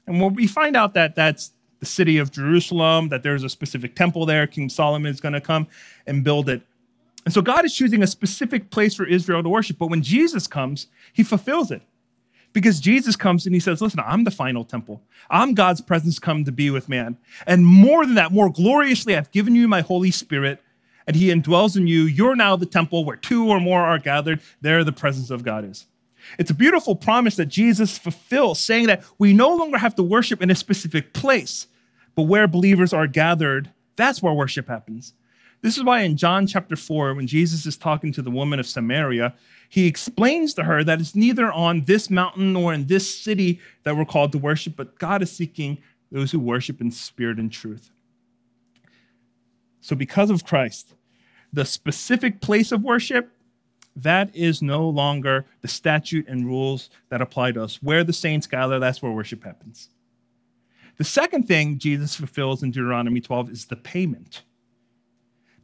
And 0.07 0.21
when 0.21 0.35
we 0.35 0.47
find 0.47 0.77
out 0.77 0.95
that 0.95 1.15
that's 1.15 1.53
the 1.79 1.87
city 1.87 2.19
of 2.19 2.31
Jerusalem, 2.33 3.11
that 3.11 3.23
there's 3.23 3.45
a 3.45 3.49
specific 3.49 3.95
temple 3.95 4.27
there. 4.27 4.47
King 4.47 4.69
Solomon 4.69 5.11
is 5.13 5.21
going 5.21 5.35
to 5.35 5.41
come 5.41 5.69
and 6.07 6.25
build 6.25 6.49
it. 6.49 6.63
And 7.25 7.35
so 7.35 7.43
God 7.43 7.65
is 7.65 7.75
choosing 7.75 8.03
a 8.03 8.07
specific 8.07 8.71
place 8.71 8.95
for 8.95 9.05
Israel 9.05 9.43
to 9.43 9.49
worship. 9.49 9.79
But 9.79 9.91
when 9.91 10.03
Jesus 10.03 10.47
comes, 10.47 10.87
he 11.13 11.23
fulfills 11.23 11.71
it. 11.71 11.83
Because 12.57 12.81
Jesus 12.81 13.17
comes 13.17 13.45
and 13.45 13.55
he 13.55 13.61
says, 13.61 13.83
Listen, 13.83 14.01
I'm 14.01 14.25
the 14.25 14.31
final 14.31 14.65
temple. 14.65 15.03
I'm 15.29 15.53
God's 15.53 15.83
presence 15.83 16.19
come 16.19 16.43
to 16.47 16.51
be 16.51 16.71
with 16.71 16.89
man. 16.89 17.19
And 17.47 17.67
more 17.67 18.07
than 18.07 18.15
that, 18.15 18.33
more 18.33 18.49
gloriously, 18.49 19.15
I've 19.15 19.31
given 19.31 19.55
you 19.55 19.69
my 19.69 19.83
Holy 19.83 20.11
Spirit, 20.11 20.63
and 21.07 21.17
he 21.17 21.29
indwells 21.29 21.77
in 21.77 21.87
you. 21.87 22.05
You're 22.05 22.35
now 22.35 22.57
the 22.57 22.65
temple 22.65 23.05
where 23.05 23.19
two 23.19 23.47
or 23.47 23.61
more 23.61 23.83
are 23.83 23.99
gathered. 23.99 24.41
There 24.63 24.83
the 24.85 24.91
presence 24.91 25.29
of 25.29 25.45
God 25.45 25.67
is. 25.67 25.85
It's 26.39 26.51
a 26.51 26.55
beautiful 26.55 26.97
promise 26.97 27.37
that 27.37 27.51
Jesus 27.51 27.99
fulfills, 27.99 28.59
saying 28.59 28.87
that 28.87 29.05
we 29.19 29.35
no 29.35 29.55
longer 29.55 29.77
have 29.77 29.95
to 29.97 30.03
worship 30.03 30.41
in 30.41 30.51
a 30.51 30.55
specific 30.55 31.13
place, 31.13 31.67
but 32.15 32.23
where 32.23 32.49
believers 32.49 32.95
are 32.95 33.07
gathered, 33.07 33.71
that's 33.97 34.23
where 34.23 34.33
worship 34.33 34.67
happens. 34.67 35.13
This 35.61 35.77
is 35.77 35.85
why 35.85 36.01
in 36.01 36.17
John 36.17 36.47
chapter 36.47 36.75
4, 36.75 37.13
when 37.13 37.27
Jesus 37.27 37.67
is 37.67 37.77
talking 37.77 38.13
to 38.13 38.23
the 38.23 38.31
woman 38.31 38.59
of 38.59 38.67
Samaria, 38.67 39.35
he 39.69 39.87
explains 39.87 40.55
to 40.55 40.65
her 40.65 40.85
that 40.85 41.01
it's 41.01 41.15
neither 41.15 41.51
on 41.51 41.85
this 41.85 42.09
mountain 42.11 42.53
nor 42.53 42.73
in 42.73 42.87
this 42.87 43.23
city 43.23 43.61
that 43.83 43.97
we're 43.97 44.05
called 44.05 44.33
to 44.33 44.39
worship, 44.39 44.75
but 44.77 44.99
God 44.99 45.23
is 45.23 45.31
seeking 45.31 45.79
those 46.11 46.31
who 46.31 46.39
worship 46.39 46.81
in 46.81 46.91
spirit 46.91 47.39
and 47.39 47.51
truth. 47.51 47.91
So, 49.81 49.97
because 49.97 50.31
of 50.31 50.45
Christ, 50.45 50.95
the 51.53 51.65
specific 51.65 52.41
place 52.41 52.73
of 52.73 52.83
worship 52.83 53.31
that 53.97 54.35
is 54.37 54.61
no 54.61 54.87
longer 54.87 55.47
the 55.63 55.69
statute 55.69 56.29
and 56.29 56.47
rules 56.47 56.91
that 57.09 57.23
apply 57.23 57.53
to 57.53 57.65
us. 57.65 57.83
Where 57.83 58.05
the 58.05 58.13
saints 58.13 58.47
gather, 58.47 58.79
that's 58.79 59.01
where 59.01 59.11
worship 59.11 59.43
happens. 59.43 59.89
The 60.99 61.05
second 61.05 61.49
thing 61.49 61.79
Jesus 61.79 62.15
fulfills 62.15 62.63
in 62.63 62.71
Deuteronomy 62.71 63.21
12 63.21 63.51
is 63.51 63.65
the 63.67 63.77
payment. 63.77 64.43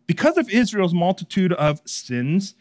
Because 0.07 0.37
of 0.37 0.49
Israel's 0.49 0.95
multitude 0.95 1.53
of 1.53 1.81
sins, 1.85 2.55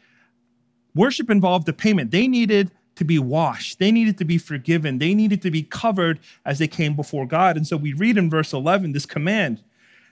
worship 0.95 1.29
involved 1.29 1.67
a 1.69 1.73
payment. 1.73 2.11
They 2.11 2.27
needed 2.27 2.71
to 2.95 3.05
be 3.05 3.17
washed, 3.17 3.79
they 3.79 3.91
needed 3.91 4.17
to 4.17 4.25
be 4.25 4.37
forgiven, 4.37 4.99
they 4.99 5.13
needed 5.13 5.41
to 5.41 5.51
be 5.51 5.63
covered 5.63 6.19
as 6.45 6.59
they 6.59 6.67
came 6.67 6.95
before 6.95 7.25
God. 7.25 7.55
And 7.57 7.65
so 7.65 7.77
we 7.77 7.93
read 7.93 8.17
in 8.17 8.29
verse 8.29 8.53
11 8.53 8.91
this 8.91 9.05
command 9.05 9.63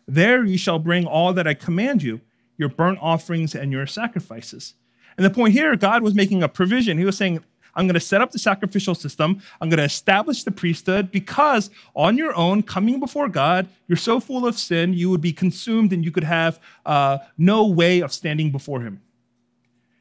There 0.07 0.43
you 0.43 0.57
shall 0.57 0.79
bring 0.79 1.05
all 1.05 1.33
that 1.33 1.47
I 1.47 1.53
command 1.53 2.01
you, 2.03 2.21
your 2.57 2.69
burnt 2.69 2.99
offerings 3.01 3.53
and 3.53 3.71
your 3.71 3.85
sacrifices. 3.85 4.75
And 5.17 5.25
the 5.25 5.29
point 5.29 5.53
here, 5.53 5.75
God 5.75 6.01
was 6.01 6.15
making 6.15 6.41
a 6.43 6.47
provision. 6.47 6.97
He 6.97 7.05
was 7.05 7.17
saying, 7.17 7.43
I'm 7.75 7.87
going 7.87 7.93
to 7.93 7.99
set 7.99 8.21
up 8.21 8.31
the 8.31 8.39
sacrificial 8.39 8.95
system. 8.95 9.41
I'm 9.61 9.69
going 9.69 9.77
to 9.77 9.83
establish 9.83 10.43
the 10.43 10.51
priesthood 10.51 11.11
because 11.11 11.69
on 11.95 12.17
your 12.17 12.33
own, 12.35 12.63
coming 12.63 12.99
before 12.99 13.29
God, 13.29 13.67
you're 13.87 13.97
so 13.97 14.19
full 14.19 14.47
of 14.47 14.57
sin, 14.57 14.93
you 14.93 15.09
would 15.09 15.21
be 15.21 15.33
consumed 15.33 15.93
and 15.93 16.03
you 16.03 16.11
could 16.11 16.23
have 16.23 16.59
uh, 16.85 17.19
no 17.37 17.65
way 17.67 17.99
of 18.01 18.11
standing 18.11 18.51
before 18.51 18.81
Him. 18.81 19.01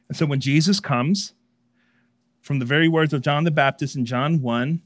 And 0.09 0.17
so 0.17 0.25
when 0.25 0.39
Jesus 0.39 0.79
comes, 0.79 1.33
from 2.41 2.59
the 2.59 2.65
very 2.65 2.87
words 2.87 3.13
of 3.13 3.21
John 3.21 3.43
the 3.43 3.51
Baptist 3.51 3.95
in 3.95 4.05
John 4.05 4.41
1, 4.41 4.81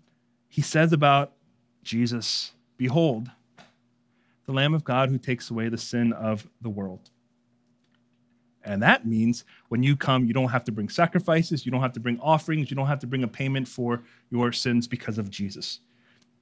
he 0.49 0.61
says 0.61 0.91
about 0.91 1.33
Jesus, 1.81 2.51
Behold, 2.77 3.31
the 4.45 4.51
Lamb 4.51 4.73
of 4.73 4.83
God 4.83 5.09
who 5.09 5.17
takes 5.17 5.49
away 5.49 5.69
the 5.69 5.77
sin 5.77 6.11
of 6.13 6.47
the 6.61 6.69
world. 6.69 7.09
And 8.65 8.81
that 8.81 9.05
means 9.05 9.43
when 9.69 9.83
you 9.83 9.95
come, 9.95 10.25
you 10.25 10.33
don't 10.33 10.49
have 10.49 10.63
to 10.65 10.71
bring 10.71 10.89
sacrifices, 10.89 11.65
you 11.65 11.71
don't 11.71 11.81
have 11.81 11.93
to 11.93 11.99
bring 11.99 12.19
offerings, 12.19 12.69
you 12.69 12.75
don't 12.75 12.87
have 12.87 12.99
to 12.99 13.07
bring 13.07 13.23
a 13.23 13.27
payment 13.27 13.67
for 13.67 14.03
your 14.29 14.51
sins 14.51 14.87
because 14.87 15.17
of 15.17 15.29
Jesus. 15.29 15.79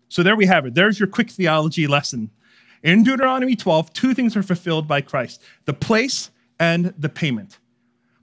So 0.10 0.24
there 0.24 0.36
we 0.36 0.46
have 0.46 0.66
it. 0.66 0.74
There's 0.74 1.00
your 1.00 1.08
quick 1.08 1.30
theology 1.30 1.88
lesson. 1.88 2.30
In 2.84 3.04
Deuteronomy 3.04 3.56
12, 3.56 3.94
two 3.94 4.14
things 4.14 4.36
are 4.36 4.44
fulfilled 4.44 4.88
by 4.88 5.02
Christ 5.02 5.42
the 5.66 5.74
place 5.74 6.32
and 6.60 6.94
the 6.98 7.10
payment. 7.10 7.60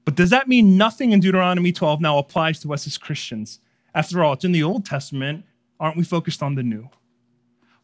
But 0.09 0.15
does 0.15 0.31
that 0.31 0.49
mean 0.49 0.79
nothing 0.79 1.13
in 1.13 1.21
Deuteronomy 1.21 1.71
12 1.71 2.01
now 2.01 2.17
applies 2.17 2.61
to 2.61 2.73
us 2.73 2.87
as 2.87 2.97
Christians? 2.97 3.61
After 3.95 4.25
all, 4.25 4.33
it's 4.33 4.45
in 4.47 4.53
the 4.53 4.63
Old 4.63 4.87
Testament. 4.87 5.45
Aren't 5.79 5.99
we 5.99 6.03
focused 6.03 6.43
on 6.43 6.55
the 6.55 6.63
new? 6.63 6.89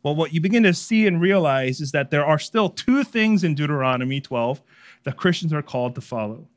Well, 0.02 0.14
what 0.14 0.32
you 0.32 0.40
begin 0.40 0.62
to 0.62 0.72
see 0.72 1.06
and 1.06 1.20
realize 1.20 1.82
is 1.82 1.92
that 1.92 2.10
there 2.10 2.24
are 2.24 2.38
still 2.38 2.70
two 2.70 3.04
things 3.04 3.44
in 3.44 3.54
Deuteronomy 3.54 4.22
12 4.22 4.62
that 5.02 5.18
Christians 5.18 5.52
are 5.52 5.60
called 5.60 5.94
to 5.96 6.00
follow. 6.00 6.48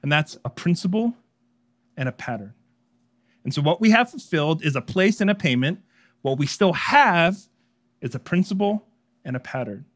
And 0.00 0.12
that's 0.12 0.38
a 0.44 0.48
principle 0.48 1.16
and 1.96 2.08
a 2.08 2.12
pattern. 2.12 2.54
And 3.42 3.52
so 3.52 3.62
what 3.62 3.80
we 3.80 3.90
have 3.90 4.10
fulfilled 4.10 4.64
is 4.64 4.76
a 4.76 4.80
place 4.80 5.20
and 5.20 5.28
a 5.28 5.34
payment. 5.34 5.80
What 6.22 6.38
we 6.38 6.46
still 6.46 6.74
have 6.74 7.36
is 8.00 8.14
a 8.14 8.20
principle 8.20 8.86
and 9.24 9.34
a 9.34 9.40
pattern. 9.40 9.86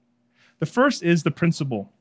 The 0.59 0.67
first 0.67 1.05
is 1.05 1.23
the 1.23 1.31
principle 1.31 1.93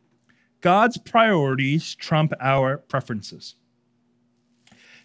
God's 0.63 0.98
priorities 0.98 1.93
trump 1.93 2.32
our 2.39 2.77
preferences. 2.77 3.55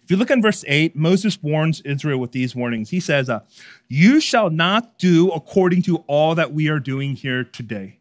If 0.01 0.09
you 0.09 0.15
look 0.15 0.31
in 0.31 0.41
verse 0.41 0.63
8, 0.65 0.95
Moses 0.95 1.43
warns 1.43 1.81
Israel 1.81 2.17
with 2.17 2.31
these 2.31 2.55
warnings. 2.55 2.89
He 2.89 3.01
says, 3.01 3.29
uh, 3.29 3.41
You 3.89 4.21
shall 4.21 4.49
not 4.49 4.97
do 4.97 5.29
according 5.29 5.81
to 5.83 5.97
all 6.07 6.33
that 6.35 6.53
we 6.53 6.69
are 6.69 6.79
doing 6.79 7.15
here 7.15 7.43
today. 7.43 7.99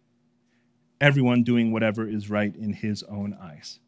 Everyone 1.01 1.43
doing 1.43 1.73
whatever 1.73 2.09
is 2.09 2.31
right 2.31 2.55
in 2.55 2.75
his 2.75 3.03
own 3.03 3.37
eyes. 3.43 3.81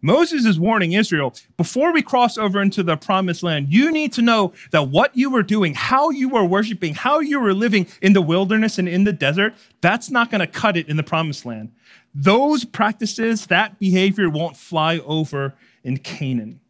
Moses 0.00 0.44
is 0.44 0.58
warning 0.58 0.92
Israel 0.92 1.34
before 1.56 1.92
we 1.92 2.02
cross 2.02 2.38
over 2.38 2.62
into 2.62 2.82
the 2.82 2.96
promised 2.96 3.42
land, 3.42 3.72
you 3.72 3.90
need 3.90 4.12
to 4.14 4.22
know 4.22 4.52
that 4.70 4.88
what 4.88 5.16
you 5.16 5.30
were 5.30 5.42
doing, 5.42 5.74
how 5.74 6.10
you 6.10 6.28
were 6.28 6.44
worshiping, 6.44 6.94
how 6.94 7.18
you 7.20 7.40
were 7.40 7.54
living 7.54 7.86
in 8.00 8.12
the 8.12 8.22
wilderness 8.22 8.78
and 8.78 8.88
in 8.88 9.04
the 9.04 9.12
desert, 9.12 9.54
that's 9.80 10.10
not 10.10 10.30
going 10.30 10.40
to 10.40 10.46
cut 10.46 10.76
it 10.76 10.88
in 10.88 10.96
the 10.96 11.02
promised 11.02 11.44
land. 11.44 11.72
Those 12.14 12.64
practices, 12.64 13.46
that 13.46 13.78
behavior 13.78 14.30
won't 14.30 14.56
fly 14.56 14.98
over 15.00 15.54
in 15.84 15.98
Canaan. 15.98 16.60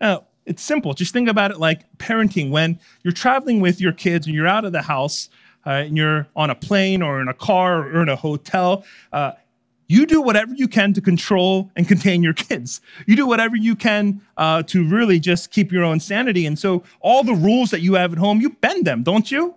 Now, 0.00 0.24
it's 0.44 0.62
simple. 0.62 0.94
Just 0.94 1.12
think 1.12 1.28
about 1.28 1.50
it 1.50 1.58
like 1.58 1.98
parenting. 1.98 2.50
When 2.50 2.78
you're 3.02 3.12
traveling 3.12 3.60
with 3.60 3.80
your 3.80 3.92
kids 3.92 4.26
and 4.26 4.34
you're 4.34 4.46
out 4.46 4.64
of 4.64 4.72
the 4.72 4.82
house, 4.82 5.28
uh, 5.66 5.70
and 5.70 5.96
you're 5.96 6.26
on 6.34 6.48
a 6.48 6.54
plane 6.54 7.02
or 7.02 7.20
in 7.20 7.28
a 7.28 7.34
car 7.34 7.80
or 7.80 8.02
in 8.02 8.08
a 8.08 8.16
hotel, 8.16 8.84
uh, 9.12 9.32
you 9.88 10.04
do 10.04 10.20
whatever 10.20 10.54
you 10.54 10.68
can 10.68 10.92
to 10.92 11.00
control 11.00 11.70
and 11.74 11.88
contain 11.88 12.22
your 12.22 12.34
kids. 12.34 12.82
You 13.06 13.16
do 13.16 13.26
whatever 13.26 13.56
you 13.56 13.74
can 13.74 14.20
uh, 14.36 14.62
to 14.64 14.86
really 14.86 15.18
just 15.18 15.50
keep 15.50 15.72
your 15.72 15.82
own 15.82 15.98
sanity. 15.98 16.44
And 16.44 16.58
so, 16.58 16.84
all 17.00 17.24
the 17.24 17.34
rules 17.34 17.70
that 17.70 17.80
you 17.80 17.94
have 17.94 18.12
at 18.12 18.18
home, 18.18 18.40
you 18.40 18.50
bend 18.50 18.84
them, 18.86 19.02
don't 19.02 19.30
you? 19.30 19.54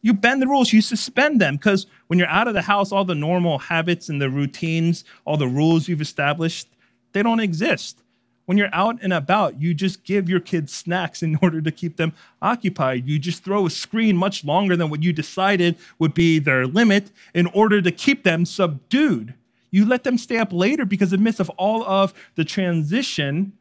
You 0.00 0.14
bend 0.14 0.40
the 0.40 0.46
rules, 0.46 0.72
you 0.72 0.80
suspend 0.80 1.40
them, 1.40 1.56
because 1.56 1.86
when 2.06 2.18
you're 2.18 2.28
out 2.28 2.48
of 2.48 2.54
the 2.54 2.62
house, 2.62 2.92
all 2.92 3.04
the 3.04 3.14
normal 3.14 3.58
habits 3.58 4.08
and 4.08 4.22
the 4.22 4.30
routines, 4.30 5.04
all 5.24 5.36
the 5.36 5.48
rules 5.48 5.88
you've 5.88 6.00
established, 6.00 6.68
they 7.12 7.22
don't 7.22 7.40
exist. 7.40 8.02
When 8.46 8.56
you're 8.56 8.72
out 8.72 8.98
and 9.02 9.12
about, 9.12 9.60
you 9.60 9.74
just 9.74 10.04
give 10.04 10.28
your 10.28 10.38
kids 10.40 10.72
snacks 10.72 11.22
in 11.22 11.36
order 11.42 11.60
to 11.60 11.70
keep 11.70 11.96
them 11.96 12.14
occupied. 12.40 13.06
You 13.06 13.18
just 13.18 13.44
throw 13.44 13.66
a 13.66 13.70
screen 13.70 14.16
much 14.16 14.44
longer 14.44 14.76
than 14.76 14.88
what 14.88 15.02
you 15.02 15.12
decided 15.12 15.76
would 15.98 16.14
be 16.14 16.38
their 16.38 16.66
limit 16.66 17.10
in 17.34 17.46
order 17.48 17.82
to 17.82 17.90
keep 17.90 18.22
them 18.22 18.46
subdued. 18.46 19.34
You 19.70 19.86
let 19.86 20.04
them 20.04 20.18
stay 20.18 20.38
up 20.38 20.52
later 20.52 20.84
because 20.84 21.12
in 21.12 21.20
the 21.20 21.24
midst 21.24 21.40
of 21.40 21.50
all 21.50 21.84
of 21.84 22.14
the 22.34 22.44
transition, 22.44 23.52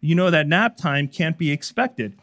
you 0.00 0.14
know 0.14 0.30
that 0.30 0.46
nap 0.46 0.76
time 0.76 1.08
can't 1.08 1.38
be 1.38 1.50
expected. 1.50 2.16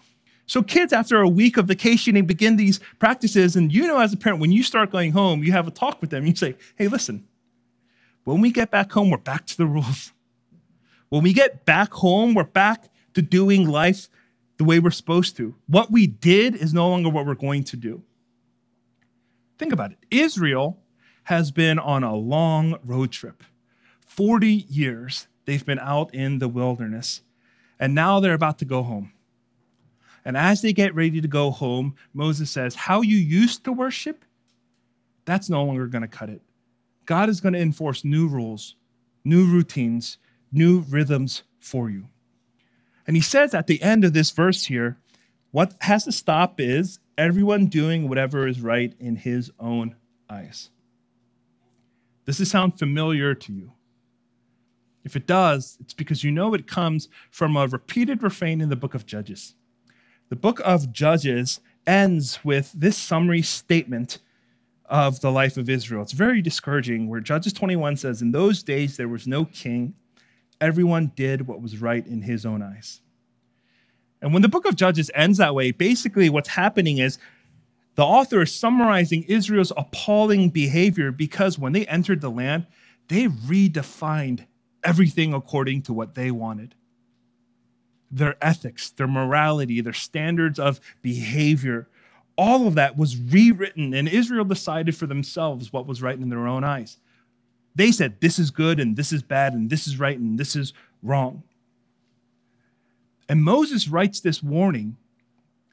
So 0.45 0.63
kids, 0.63 0.91
after 0.93 1.21
a 1.21 1.29
week 1.29 1.57
of 1.57 1.67
vacationing, 1.67 2.25
begin 2.25 2.55
these 2.55 2.79
practices. 2.97 3.55
And 3.55 3.71
you 3.71 3.85
know, 3.85 3.99
as 3.99 4.13
a 4.13 4.17
parent, 4.17 4.41
when 4.41 4.51
you 4.51 4.63
start 4.63 4.91
going 4.91 5.11
home, 5.11 5.43
you 5.43 5.51
have 5.51 5.67
a 5.67 5.71
talk 5.71 6.01
with 6.01 6.09
them. 6.09 6.25
You 6.25 6.35
say, 6.35 6.55
hey, 6.75 6.87
listen, 6.87 7.27
when 8.23 8.41
we 8.41 8.51
get 8.51 8.71
back 8.71 8.91
home, 8.91 9.11
we're 9.11 9.17
back 9.17 9.45
to 9.47 9.57
the 9.57 9.67
rules. 9.67 10.11
When 11.09 11.23
we 11.23 11.33
get 11.33 11.65
back 11.65 11.93
home, 11.93 12.33
we're 12.33 12.43
back 12.43 12.89
to 13.13 13.21
doing 13.21 13.67
life 13.67 14.09
the 14.57 14.63
way 14.63 14.79
we're 14.79 14.91
supposed 14.91 15.37
to. 15.37 15.55
What 15.67 15.91
we 15.91 16.07
did 16.07 16.55
is 16.55 16.73
no 16.73 16.89
longer 16.89 17.09
what 17.09 17.25
we're 17.25 17.35
going 17.35 17.63
to 17.65 17.77
do. 17.77 18.03
Think 19.57 19.73
about 19.73 19.91
it. 19.91 19.97
Israel 20.11 20.79
has 21.29 21.51
been 21.51 21.77
on 21.77 22.03
a 22.03 22.15
long 22.15 22.75
road 22.83 23.11
trip. 23.11 23.43
40 23.99 24.65
years 24.67 25.27
they've 25.45 25.63
been 25.63 25.77
out 25.77 26.11
in 26.11 26.39
the 26.39 26.47
wilderness, 26.47 27.21
and 27.79 27.93
now 27.93 28.19
they're 28.19 28.33
about 28.33 28.57
to 28.57 28.65
go 28.65 28.81
home. 28.81 29.13
And 30.25 30.35
as 30.35 30.63
they 30.63 30.73
get 30.73 30.95
ready 30.95 31.21
to 31.21 31.27
go 31.27 31.51
home, 31.51 31.93
Moses 32.15 32.49
says, 32.49 32.73
How 32.73 33.01
you 33.01 33.15
used 33.15 33.63
to 33.65 33.71
worship, 33.71 34.25
that's 35.25 35.51
no 35.51 35.63
longer 35.63 35.85
going 35.85 36.01
to 36.01 36.07
cut 36.07 36.29
it. 36.29 36.41
God 37.05 37.29
is 37.29 37.41
going 37.41 37.53
to 37.53 37.61
enforce 37.61 38.03
new 38.03 38.27
rules, 38.27 38.73
new 39.23 39.45
routines, 39.45 40.17
new 40.51 40.79
rhythms 40.79 41.43
for 41.59 41.91
you. 41.91 42.07
And 43.05 43.15
he 43.15 43.21
says 43.21 43.53
at 43.53 43.67
the 43.67 43.83
end 43.83 44.03
of 44.03 44.13
this 44.13 44.31
verse 44.31 44.65
here, 44.65 44.97
what 45.51 45.75
has 45.81 46.05
to 46.05 46.11
stop 46.11 46.59
is 46.59 46.97
everyone 47.19 47.67
doing 47.67 48.09
whatever 48.09 48.47
is 48.47 48.61
right 48.61 48.95
in 48.99 49.15
his 49.15 49.51
own 49.59 49.95
eyes. 50.27 50.71
Does 52.29 52.37
this 52.37 52.51
sound 52.51 52.77
familiar 52.77 53.33
to 53.33 53.51
you? 53.51 53.71
If 55.03 55.15
it 55.15 55.25
does, 55.25 55.79
it's 55.81 55.95
because 55.95 56.23
you 56.23 56.29
know 56.29 56.53
it 56.53 56.67
comes 56.67 57.09
from 57.31 57.57
a 57.57 57.65
repeated 57.65 58.21
refrain 58.21 58.61
in 58.61 58.69
the 58.69 58.75
book 58.75 58.93
of 58.93 59.07
Judges. 59.07 59.55
The 60.29 60.35
book 60.35 60.61
of 60.63 60.91
Judges 60.91 61.59
ends 61.87 62.45
with 62.45 62.71
this 62.73 62.99
summary 62.99 63.41
statement 63.41 64.19
of 64.85 65.21
the 65.21 65.31
life 65.31 65.57
of 65.57 65.71
Israel. 65.71 66.03
It's 66.03 66.11
very 66.11 66.39
discouraging, 66.39 67.07
where 67.07 67.19
Judges 67.19 67.51
21 67.51 67.97
says, 67.97 68.21
In 68.21 68.31
those 68.31 68.61
days 68.61 68.95
there 68.95 69.07
was 69.07 69.25
no 69.25 69.45
king, 69.45 69.95
everyone 70.61 71.11
did 71.15 71.47
what 71.47 71.63
was 71.63 71.81
right 71.81 72.05
in 72.05 72.21
his 72.21 72.45
own 72.45 72.61
eyes. 72.61 73.01
And 74.21 74.33
when 74.33 74.43
the 74.43 74.49
book 74.49 74.67
of 74.67 74.75
Judges 74.75 75.09
ends 75.15 75.39
that 75.39 75.55
way, 75.55 75.71
basically 75.71 76.29
what's 76.29 76.49
happening 76.49 76.99
is 76.99 77.17
the 77.99 78.05
author 78.05 78.41
is 78.41 78.55
summarizing 78.55 79.23
Israel's 79.23 79.73
appalling 79.75 80.51
behavior 80.51 81.11
because 81.11 81.59
when 81.59 81.73
they 81.73 81.85
entered 81.87 82.21
the 82.21 82.31
land, 82.31 82.65
they 83.09 83.25
redefined 83.25 84.45
everything 84.85 85.33
according 85.33 85.81
to 85.81 85.91
what 85.91 86.15
they 86.15 86.31
wanted. 86.31 86.75
Their 88.09 88.37
ethics, 88.41 88.89
their 88.89 89.05
morality, 89.05 89.81
their 89.81 89.91
standards 89.91 90.57
of 90.57 90.79
behavior, 91.01 91.89
all 92.37 92.67
of 92.67 92.75
that 92.75 92.95
was 92.95 93.17
rewritten, 93.17 93.93
and 93.93 94.07
Israel 94.07 94.45
decided 94.45 94.95
for 94.95 95.05
themselves 95.05 95.73
what 95.73 95.85
was 95.85 96.01
right 96.01 96.17
in 96.17 96.29
their 96.29 96.47
own 96.47 96.63
eyes. 96.63 96.99
They 97.75 97.91
said, 97.91 98.21
This 98.21 98.39
is 98.39 98.49
good, 98.49 98.79
and 98.79 98.95
this 98.95 99.11
is 99.11 99.23
bad, 99.23 99.51
and 99.51 99.69
this 99.69 99.87
is 99.87 99.99
right, 99.99 100.17
and 100.17 100.39
this 100.39 100.55
is 100.55 100.71
wrong. 101.03 101.43
And 103.27 103.43
Moses 103.43 103.89
writes 103.89 104.21
this 104.21 104.41
warning 104.41 104.95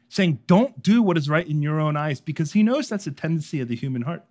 saying, 0.08 0.40
Don't 0.46 0.82
do 0.82 1.02
what 1.02 1.16
is 1.16 1.28
right 1.28 1.46
in 1.46 1.62
your 1.62 1.80
own 1.80 1.96
eyes, 1.96 2.20
because 2.20 2.52
he 2.52 2.62
knows 2.62 2.88
that's 2.88 3.06
a 3.06 3.12
tendency 3.12 3.60
of 3.60 3.68
the 3.68 3.76
human 3.76 4.02
heart. 4.02 4.25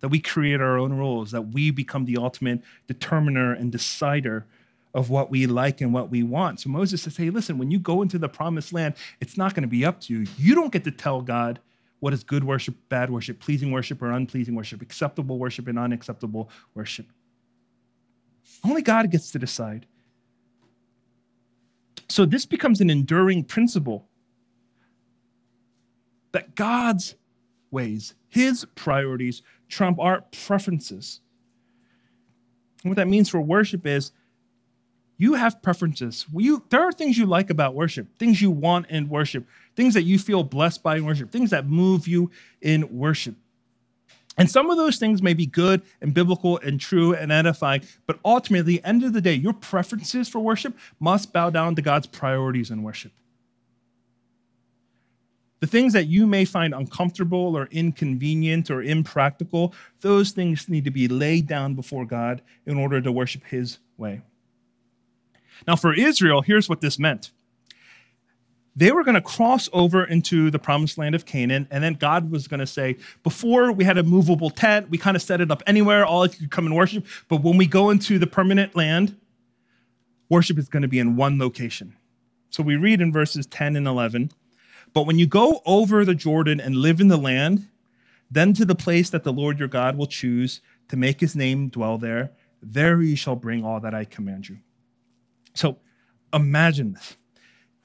That 0.00 0.08
we 0.08 0.20
create 0.20 0.60
our 0.60 0.78
own 0.78 0.92
rules, 0.92 1.30
that 1.30 1.48
we 1.48 1.70
become 1.70 2.04
the 2.04 2.18
ultimate 2.18 2.60
determiner 2.86 3.52
and 3.52 3.72
decider 3.72 4.46
of 4.92 5.10
what 5.10 5.30
we 5.30 5.46
like 5.46 5.80
and 5.80 5.92
what 5.92 6.10
we 6.10 6.22
want. 6.22 6.60
So 6.60 6.70
Moses 6.70 7.02
says, 7.02 7.16
Hey, 7.16 7.30
listen, 7.30 7.58
when 7.58 7.70
you 7.70 7.78
go 7.78 8.02
into 8.02 8.18
the 8.18 8.28
promised 8.28 8.72
land, 8.72 8.94
it's 9.20 9.36
not 9.36 9.54
going 9.54 9.62
to 9.62 9.68
be 9.68 9.84
up 9.84 10.00
to 10.02 10.14
you. 10.14 10.26
You 10.36 10.54
don't 10.54 10.72
get 10.72 10.84
to 10.84 10.90
tell 10.90 11.22
God 11.22 11.60
what 12.00 12.12
is 12.12 12.24
good 12.24 12.44
worship, 12.44 12.74
bad 12.88 13.10
worship, 13.10 13.40
pleasing 13.40 13.70
worship, 13.70 14.02
or 14.02 14.10
unpleasing 14.10 14.54
worship, 14.54 14.82
acceptable 14.82 15.38
worship, 15.38 15.66
and 15.66 15.78
unacceptable 15.78 16.50
worship. 16.74 17.06
Only 18.64 18.82
God 18.82 19.10
gets 19.10 19.30
to 19.32 19.38
decide. 19.38 19.86
So 22.08 22.24
this 22.24 22.46
becomes 22.46 22.80
an 22.80 22.90
enduring 22.90 23.44
principle 23.44 24.08
that 26.32 26.54
God's 26.54 27.14
ways, 27.70 28.14
his 28.28 28.66
priorities, 28.74 29.42
trump 29.68 29.98
our 29.98 30.24
preferences. 30.30 31.20
And 32.82 32.90
what 32.90 32.96
that 32.96 33.08
means 33.08 33.28
for 33.28 33.40
worship 33.40 33.86
is 33.86 34.12
you 35.18 35.34
have 35.34 35.62
preferences. 35.62 36.26
You, 36.34 36.62
there 36.68 36.82
are 36.82 36.92
things 36.92 37.16
you 37.16 37.26
like 37.26 37.50
about 37.50 37.74
worship, 37.74 38.18
things 38.18 38.42
you 38.42 38.50
want 38.50 38.90
in 38.90 39.08
worship, 39.08 39.46
things 39.74 39.94
that 39.94 40.02
you 40.02 40.18
feel 40.18 40.42
blessed 40.42 40.82
by 40.82 40.96
in 40.96 41.06
worship, 41.06 41.32
things 41.32 41.50
that 41.50 41.66
move 41.66 42.06
you 42.06 42.30
in 42.60 42.96
worship. 42.98 43.34
And 44.38 44.50
some 44.50 44.68
of 44.68 44.76
those 44.76 44.98
things 44.98 45.22
may 45.22 45.32
be 45.32 45.46
good 45.46 45.80
and 46.02 46.12
biblical 46.12 46.58
and 46.58 46.78
true 46.78 47.14
and 47.14 47.32
edifying, 47.32 47.82
but 48.06 48.18
ultimately, 48.24 48.76
at 48.76 48.82
the 48.82 48.88
end 48.88 49.02
of 49.02 49.14
the 49.14 49.22
day, 49.22 49.32
your 49.32 49.54
preferences 49.54 50.28
for 50.28 50.40
worship 50.40 50.76
must 51.00 51.32
bow 51.32 51.48
down 51.48 51.74
to 51.76 51.82
God's 51.82 52.06
priorities 52.06 52.70
in 52.70 52.82
worship. 52.82 53.12
The 55.60 55.66
things 55.66 55.94
that 55.94 56.04
you 56.04 56.26
may 56.26 56.44
find 56.44 56.74
uncomfortable 56.74 57.56
or 57.56 57.66
inconvenient 57.70 58.70
or 58.70 58.82
impractical, 58.82 59.72
those 60.00 60.30
things 60.30 60.68
need 60.68 60.84
to 60.84 60.90
be 60.90 61.08
laid 61.08 61.46
down 61.46 61.74
before 61.74 62.04
God 62.04 62.42
in 62.66 62.76
order 62.76 63.00
to 63.00 63.10
worship 63.10 63.44
His 63.44 63.78
way. 63.96 64.20
Now, 65.66 65.76
for 65.76 65.94
Israel, 65.94 66.42
here's 66.42 66.68
what 66.68 66.80
this 66.80 66.98
meant 66.98 67.30
they 68.78 68.92
were 68.92 69.02
going 69.02 69.14
to 69.14 69.22
cross 69.22 69.70
over 69.72 70.04
into 70.04 70.50
the 70.50 70.58
promised 70.58 70.98
land 70.98 71.14
of 71.14 71.24
Canaan, 71.24 71.66
and 71.70 71.82
then 71.82 71.94
God 71.94 72.30
was 72.30 72.46
going 72.46 72.60
to 72.60 72.66
say, 72.66 72.96
Before 73.22 73.72
we 73.72 73.84
had 73.84 73.96
a 73.96 74.02
movable 74.02 74.50
tent, 74.50 74.90
we 74.90 74.98
kind 74.98 75.16
of 75.16 75.22
set 75.22 75.40
it 75.40 75.50
up 75.50 75.62
anywhere, 75.66 76.04
all 76.04 76.24
of 76.24 76.34
you 76.34 76.40
could 76.40 76.50
come 76.50 76.66
and 76.66 76.76
worship. 76.76 77.06
But 77.28 77.42
when 77.42 77.56
we 77.56 77.66
go 77.66 77.88
into 77.88 78.18
the 78.18 78.26
permanent 78.26 78.76
land, 78.76 79.16
worship 80.28 80.58
is 80.58 80.68
going 80.68 80.82
to 80.82 80.88
be 80.88 80.98
in 80.98 81.16
one 81.16 81.38
location. 81.38 81.96
So 82.50 82.62
we 82.62 82.76
read 82.76 83.00
in 83.00 83.12
verses 83.12 83.46
10 83.46 83.76
and 83.76 83.86
11 83.86 84.30
but 84.96 85.04
when 85.04 85.18
you 85.18 85.26
go 85.26 85.60
over 85.66 86.06
the 86.06 86.14
Jordan 86.14 86.58
and 86.58 86.74
live 86.74 87.02
in 87.02 87.08
the 87.08 87.18
land, 87.18 87.68
then 88.30 88.54
to 88.54 88.64
the 88.64 88.74
place 88.74 89.10
that 89.10 89.24
the 89.24 89.32
Lord 89.32 89.58
your 89.58 89.68
God 89.68 89.98
will 89.98 90.06
choose 90.06 90.62
to 90.88 90.96
make 90.96 91.20
his 91.20 91.36
name 91.36 91.68
dwell 91.68 91.98
there, 91.98 92.30
there 92.62 93.02
you 93.02 93.14
shall 93.14 93.36
bring 93.36 93.62
all 93.62 93.78
that 93.78 93.94
I 93.94 94.06
command 94.06 94.48
you. 94.48 94.56
So 95.52 95.76
imagine 96.32 96.94
this 96.94 97.18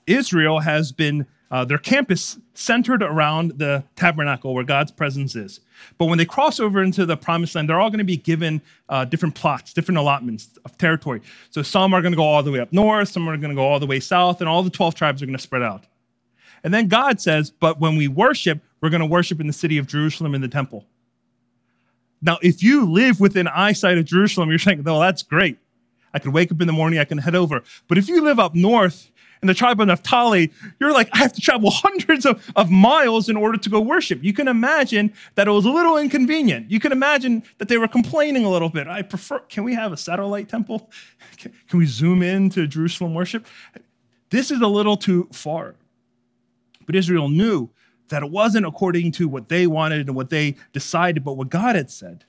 Israel 0.07 0.61
has 0.61 0.93
been 0.93 1.27
uh, 1.51 1.65
their 1.65 1.77
camp 1.77 2.11
is 2.11 2.39
centered 2.53 3.03
around 3.03 3.57
the 3.57 3.83
tabernacle 3.97 4.53
where 4.53 4.63
God's 4.63 4.93
presence 4.93 5.35
is. 5.35 5.59
But 5.97 6.05
when 6.05 6.17
they 6.17 6.23
cross 6.23 6.61
over 6.61 6.81
into 6.81 7.05
the 7.05 7.17
promised 7.17 7.55
land, 7.55 7.67
they're 7.67 7.81
all 7.81 7.89
going 7.89 7.97
to 7.97 8.05
be 8.05 8.15
given 8.15 8.61
uh, 8.87 9.03
different 9.03 9.35
plots, 9.35 9.73
different 9.73 9.97
allotments 9.97 10.57
of 10.63 10.77
territory. 10.77 11.21
So 11.49 11.61
some 11.61 11.93
are 11.93 12.01
going 12.01 12.13
to 12.13 12.17
go 12.17 12.23
all 12.23 12.41
the 12.41 12.51
way 12.51 12.61
up 12.61 12.71
north, 12.71 13.09
some 13.09 13.27
are 13.27 13.35
going 13.35 13.49
to 13.49 13.55
go 13.55 13.67
all 13.67 13.81
the 13.81 13.85
way 13.85 13.99
south, 13.99 14.39
and 14.39 14.47
all 14.47 14.63
the 14.63 14.69
12 14.69 14.95
tribes 14.95 15.21
are 15.21 15.25
going 15.25 15.35
to 15.35 15.43
spread 15.43 15.61
out. 15.61 15.87
And 16.63 16.73
then 16.73 16.87
God 16.87 17.19
says, 17.19 17.51
But 17.51 17.79
when 17.79 17.95
we 17.95 18.07
worship, 18.07 18.61
we're 18.81 18.89
going 18.89 19.01
to 19.01 19.07
worship 19.07 19.39
in 19.39 19.47
the 19.47 19.53
city 19.53 19.77
of 19.77 19.87
Jerusalem 19.87 20.35
in 20.35 20.41
the 20.41 20.47
temple. 20.47 20.85
Now, 22.21 22.37
if 22.41 22.61
you 22.61 22.85
live 22.85 23.19
within 23.19 23.47
eyesight 23.47 23.97
of 23.97 24.05
Jerusalem, 24.05 24.49
you're 24.49 24.59
saying, 24.59 24.83
"Oh, 24.85 24.99
that's 24.99 25.23
great. 25.23 25.57
I 26.13 26.19
can 26.19 26.31
wake 26.31 26.51
up 26.51 26.61
in 26.61 26.67
the 26.67 26.73
morning, 26.73 26.99
I 26.99 27.05
can 27.05 27.17
head 27.17 27.35
over. 27.35 27.63
But 27.87 27.97
if 27.97 28.07
you 28.07 28.21
live 28.21 28.39
up 28.39 28.53
north 28.53 29.09
in 29.41 29.47
the 29.47 29.53
tribe 29.53 29.81
of 29.81 29.87
Naphtali, 29.87 30.51
you're 30.79 30.91
like, 30.91 31.09
I 31.13 31.17
have 31.17 31.33
to 31.33 31.41
travel 31.41 31.71
hundreds 31.73 32.25
of, 32.25 32.51
of 32.55 32.69
miles 32.69 33.29
in 33.29 33.37
order 33.37 33.57
to 33.57 33.69
go 33.69 33.79
worship. 33.79 34.23
You 34.23 34.33
can 34.33 34.47
imagine 34.47 35.13
that 35.35 35.47
it 35.47 35.51
was 35.51 35.65
a 35.65 35.69
little 35.69 35.97
inconvenient. 35.97 36.69
You 36.69 36.79
can 36.79 36.91
imagine 36.91 37.43
that 37.57 37.67
they 37.67 37.77
were 37.77 37.87
complaining 37.87 38.45
a 38.45 38.49
little 38.49 38.69
bit. 38.69 38.87
I 38.87 39.01
prefer, 39.01 39.39
can 39.39 39.63
we 39.63 39.73
have 39.73 39.91
a 39.91 39.97
satellite 39.97 40.49
temple? 40.49 40.89
Can, 41.37 41.53
can 41.69 41.79
we 41.79 41.87
zoom 41.87 42.21
in 42.21 42.51
to 42.51 42.67
Jerusalem 42.67 43.15
worship? 43.15 43.47
This 44.29 44.51
is 44.51 44.61
a 44.61 44.67
little 44.67 44.95
too 44.95 45.27
far. 45.31 45.73
But 46.85 46.95
Israel 46.95 47.29
knew 47.29 47.69
that 48.09 48.23
it 48.23 48.29
wasn't 48.31 48.65
according 48.65 49.11
to 49.13 49.27
what 49.27 49.49
they 49.49 49.67
wanted 49.67 50.07
and 50.07 50.15
what 50.15 50.29
they 50.29 50.55
decided, 50.73 51.23
but 51.23 51.33
what 51.33 51.49
God 51.49 51.75
had 51.75 51.89
said. 51.89 52.25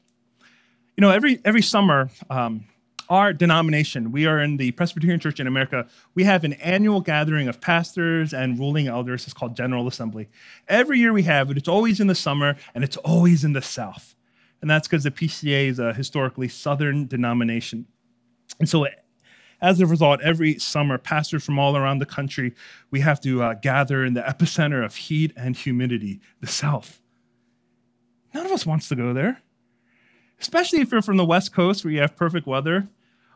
You 0.96 1.02
know, 1.02 1.10
every 1.10 1.40
every 1.44 1.62
summer, 1.62 2.10
um, 2.30 2.66
our 3.08 3.32
denomination, 3.32 4.12
we 4.12 4.26
are 4.26 4.40
in 4.40 4.56
the 4.56 4.70
Presbyterian 4.72 5.20
Church 5.20 5.40
in 5.40 5.46
America, 5.46 5.86
we 6.14 6.24
have 6.24 6.44
an 6.44 6.54
annual 6.54 7.00
gathering 7.00 7.48
of 7.48 7.60
pastors 7.60 8.32
and 8.32 8.58
ruling 8.58 8.86
elders. 8.86 9.24
It's 9.24 9.34
called 9.34 9.56
General 9.56 9.86
Assembly. 9.86 10.28
Every 10.68 10.98
year 10.98 11.12
we 11.12 11.24
have 11.24 11.50
it. 11.50 11.58
It's 11.58 11.68
always 11.68 12.00
in 12.00 12.06
the 12.06 12.14
summer 12.14 12.56
and 12.74 12.82
it's 12.82 12.96
always 12.98 13.44
in 13.44 13.52
the 13.52 13.62
South. 13.62 14.14
And 14.62 14.70
that's 14.70 14.86
because 14.86 15.02
the 15.02 15.10
PCA 15.10 15.66
is 15.66 15.78
a 15.78 15.92
historically 15.92 16.48
Southern 16.48 17.06
denomination. 17.06 17.86
And 18.60 18.68
so 18.68 18.86
as 19.62 19.80
a 19.80 19.86
result, 19.86 20.20
every 20.22 20.58
summer, 20.58 20.98
pastors 20.98 21.44
from 21.44 21.58
all 21.58 21.76
around 21.76 21.98
the 21.98 22.06
country, 22.06 22.52
we 22.90 23.00
have 23.00 23.20
to 23.20 23.42
uh, 23.42 23.54
gather 23.54 24.04
in 24.04 24.14
the 24.14 24.20
epicenter 24.20 24.84
of 24.84 24.96
heat 24.96 25.32
and 25.36 25.56
humidity, 25.56 26.20
the 26.40 26.48
South. 26.48 27.00
None 28.34 28.44
of 28.44 28.50
us 28.50 28.66
wants 28.66 28.88
to 28.88 28.96
go 28.96 29.12
there, 29.12 29.40
especially 30.40 30.80
if 30.80 30.90
you're 30.90 31.00
from 31.00 31.16
the 31.16 31.24
West 31.24 31.54
Coast 31.54 31.84
where 31.84 31.92
you 31.92 32.00
have 32.00 32.16
perfect 32.16 32.46
weather, 32.46 32.88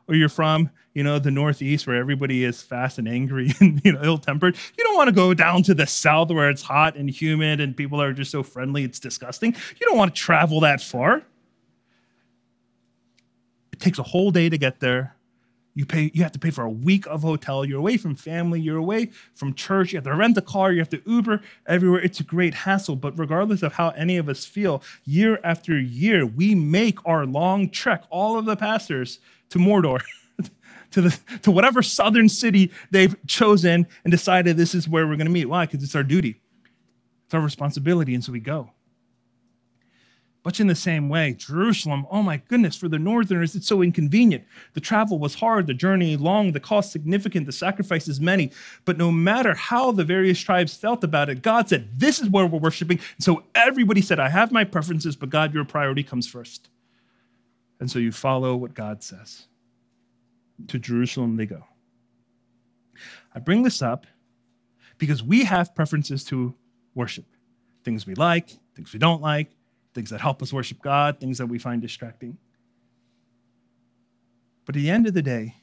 or 0.08 0.16
you're 0.16 0.28
from, 0.28 0.70
you 0.94 1.04
know, 1.04 1.18
the 1.20 1.30
Northeast 1.30 1.86
where 1.86 1.96
everybody 1.96 2.42
is 2.42 2.60
fast 2.60 2.98
and 2.98 3.08
angry 3.08 3.52
and 3.60 3.80
you 3.84 3.92
know 3.92 4.00
ill-tempered. 4.02 4.56
You 4.76 4.84
don't 4.84 4.96
want 4.96 5.08
to 5.08 5.14
go 5.14 5.32
down 5.32 5.62
to 5.64 5.74
the 5.74 5.86
South 5.86 6.30
where 6.30 6.50
it's 6.50 6.62
hot 6.62 6.96
and 6.96 7.08
humid 7.08 7.60
and 7.60 7.76
people 7.76 8.02
are 8.02 8.12
just 8.12 8.32
so 8.32 8.42
friendly 8.42 8.82
it's 8.82 8.98
disgusting. 8.98 9.54
You 9.80 9.86
don't 9.86 9.96
want 9.96 10.14
to 10.14 10.20
travel 10.20 10.60
that 10.60 10.80
far. 10.80 11.22
It 13.72 13.80
takes 13.80 13.98
a 13.98 14.04
whole 14.04 14.30
day 14.30 14.48
to 14.48 14.56
get 14.58 14.80
there 14.80 15.15
you 15.76 15.84
pay 15.84 16.10
you 16.14 16.22
have 16.22 16.32
to 16.32 16.38
pay 16.38 16.50
for 16.50 16.64
a 16.64 16.70
week 16.70 17.06
of 17.06 17.20
hotel. 17.20 17.62
You're 17.62 17.78
away 17.78 17.98
from 17.98 18.16
family. 18.16 18.58
You're 18.58 18.78
away 18.78 19.10
from 19.34 19.52
church. 19.52 19.92
You 19.92 19.98
have 19.98 20.04
to 20.04 20.14
rent 20.14 20.38
a 20.38 20.42
car. 20.42 20.72
You 20.72 20.78
have 20.78 20.88
to 20.88 21.02
uber 21.04 21.42
everywhere. 21.66 22.00
It's 22.00 22.18
a 22.18 22.24
great 22.24 22.54
hassle. 22.54 22.96
But 22.96 23.18
regardless 23.18 23.62
of 23.62 23.74
how 23.74 23.90
any 23.90 24.16
of 24.16 24.30
us 24.30 24.46
feel 24.46 24.82
year 25.04 25.38
after 25.44 25.78
year 25.78 26.24
we 26.24 26.54
make 26.54 26.98
our 27.04 27.26
long 27.26 27.68
trek 27.68 28.04
all 28.08 28.38
of 28.38 28.46
the 28.46 28.56
pastors 28.56 29.20
to 29.50 29.58
mordor 29.58 30.00
to 30.92 31.02
the 31.02 31.20
to 31.42 31.50
whatever 31.50 31.82
southern 31.82 32.30
city 32.30 32.72
they've 32.90 33.14
chosen 33.26 33.86
and 34.02 34.10
decided 34.10 34.56
this 34.56 34.74
is 34.74 34.88
where 34.88 35.06
we're 35.06 35.16
going 35.16 35.26
to 35.26 35.32
meet. 35.32 35.44
Why? 35.44 35.66
Because 35.66 35.84
it's 35.84 35.94
our 35.94 36.02
duty. 36.02 36.40
It's 37.26 37.34
our 37.34 37.40
responsibility 37.42 38.14
and 38.14 38.24
so 38.24 38.32
we 38.32 38.40
go 38.40 38.70
much 40.46 40.60
in 40.60 40.68
the 40.68 40.76
same 40.76 41.08
way, 41.08 41.34
Jerusalem, 41.34 42.06
oh 42.08 42.22
my 42.22 42.36
goodness, 42.36 42.76
for 42.76 42.88
the 42.88 43.00
northerners, 43.00 43.56
it's 43.56 43.66
so 43.66 43.82
inconvenient. 43.82 44.44
The 44.74 44.80
travel 44.80 45.18
was 45.18 45.34
hard, 45.34 45.66
the 45.66 45.74
journey 45.74 46.16
long, 46.16 46.52
the 46.52 46.60
cost 46.60 46.92
significant, 46.92 47.46
the 47.46 47.52
sacrifices 47.52 48.20
many. 48.20 48.52
But 48.84 48.96
no 48.96 49.10
matter 49.10 49.54
how 49.54 49.90
the 49.90 50.04
various 50.04 50.38
tribes 50.38 50.76
felt 50.76 51.02
about 51.02 51.28
it, 51.28 51.42
God 51.42 51.68
said, 51.68 51.98
This 51.98 52.20
is 52.20 52.30
where 52.30 52.46
we're 52.46 52.60
worshiping. 52.60 53.00
And 53.16 53.24
so 53.24 53.42
everybody 53.56 54.00
said, 54.00 54.20
I 54.20 54.28
have 54.28 54.52
my 54.52 54.62
preferences, 54.62 55.16
but 55.16 55.30
God, 55.30 55.52
your 55.52 55.64
priority 55.64 56.04
comes 56.04 56.28
first. 56.28 56.68
And 57.80 57.90
so 57.90 57.98
you 57.98 58.12
follow 58.12 58.54
what 58.54 58.72
God 58.72 59.02
says. 59.02 59.48
To 60.68 60.78
Jerusalem 60.78 61.34
they 61.36 61.46
go. 61.46 61.64
I 63.34 63.40
bring 63.40 63.64
this 63.64 63.82
up 63.82 64.06
because 64.96 65.24
we 65.24 65.42
have 65.42 65.74
preferences 65.74 66.22
to 66.26 66.54
worship 66.94 67.24
things 67.82 68.06
we 68.06 68.14
like, 68.14 68.50
things 68.76 68.92
we 68.92 69.00
don't 69.00 69.20
like, 69.20 69.50
things 69.96 70.10
that 70.10 70.20
help 70.20 70.40
us 70.40 70.52
worship 70.52 70.80
God, 70.80 71.18
things 71.18 71.38
that 71.38 71.46
we 71.46 71.58
find 71.58 71.82
distracting. 71.82 72.38
But 74.64 74.76
at 74.76 74.82
the 74.82 74.90
end 74.90 75.08
of 75.08 75.14
the 75.14 75.22
day, 75.22 75.56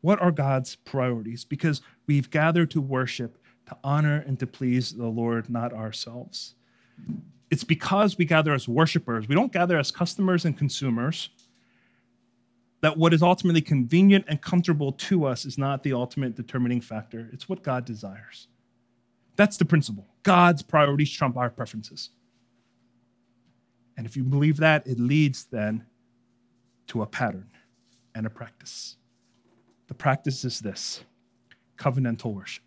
what 0.00 0.20
are 0.22 0.30
God's 0.30 0.76
priorities? 0.76 1.44
Because 1.44 1.80
we've 2.06 2.30
gathered 2.30 2.70
to 2.72 2.80
worship, 2.80 3.38
to 3.66 3.76
honor, 3.82 4.22
and 4.24 4.38
to 4.38 4.46
please 4.46 4.92
the 4.92 5.08
Lord, 5.08 5.50
not 5.50 5.72
ourselves. 5.72 6.54
It's 7.50 7.64
because 7.64 8.16
we 8.16 8.24
gather 8.24 8.52
as 8.52 8.68
worshipers, 8.68 9.26
we 9.26 9.34
don't 9.34 9.52
gather 9.52 9.78
as 9.78 9.90
customers 9.90 10.44
and 10.44 10.56
consumers, 10.56 11.30
that 12.82 12.96
what 12.96 13.14
is 13.14 13.22
ultimately 13.22 13.62
convenient 13.62 14.26
and 14.28 14.40
comfortable 14.40 14.92
to 14.92 15.24
us 15.24 15.44
is 15.44 15.56
not 15.56 15.82
the 15.82 15.92
ultimate 15.92 16.36
determining 16.36 16.80
factor. 16.80 17.28
It's 17.32 17.48
what 17.48 17.62
God 17.62 17.84
desires. 17.84 18.48
That's 19.36 19.56
the 19.56 19.64
principle. 19.64 20.06
God's 20.22 20.62
priorities 20.62 21.10
trump 21.10 21.36
our 21.36 21.50
preferences. 21.50 22.10
And 23.96 24.06
if 24.06 24.16
you 24.16 24.24
believe 24.24 24.58
that, 24.58 24.86
it 24.86 25.00
leads 25.00 25.44
then 25.46 25.86
to 26.88 27.02
a 27.02 27.06
pattern 27.06 27.50
and 28.14 28.26
a 28.26 28.30
practice. 28.30 28.96
The 29.88 29.94
practice 29.94 30.44
is 30.44 30.60
this 30.60 31.04
covenantal 31.78 32.34
worship. 32.34 32.64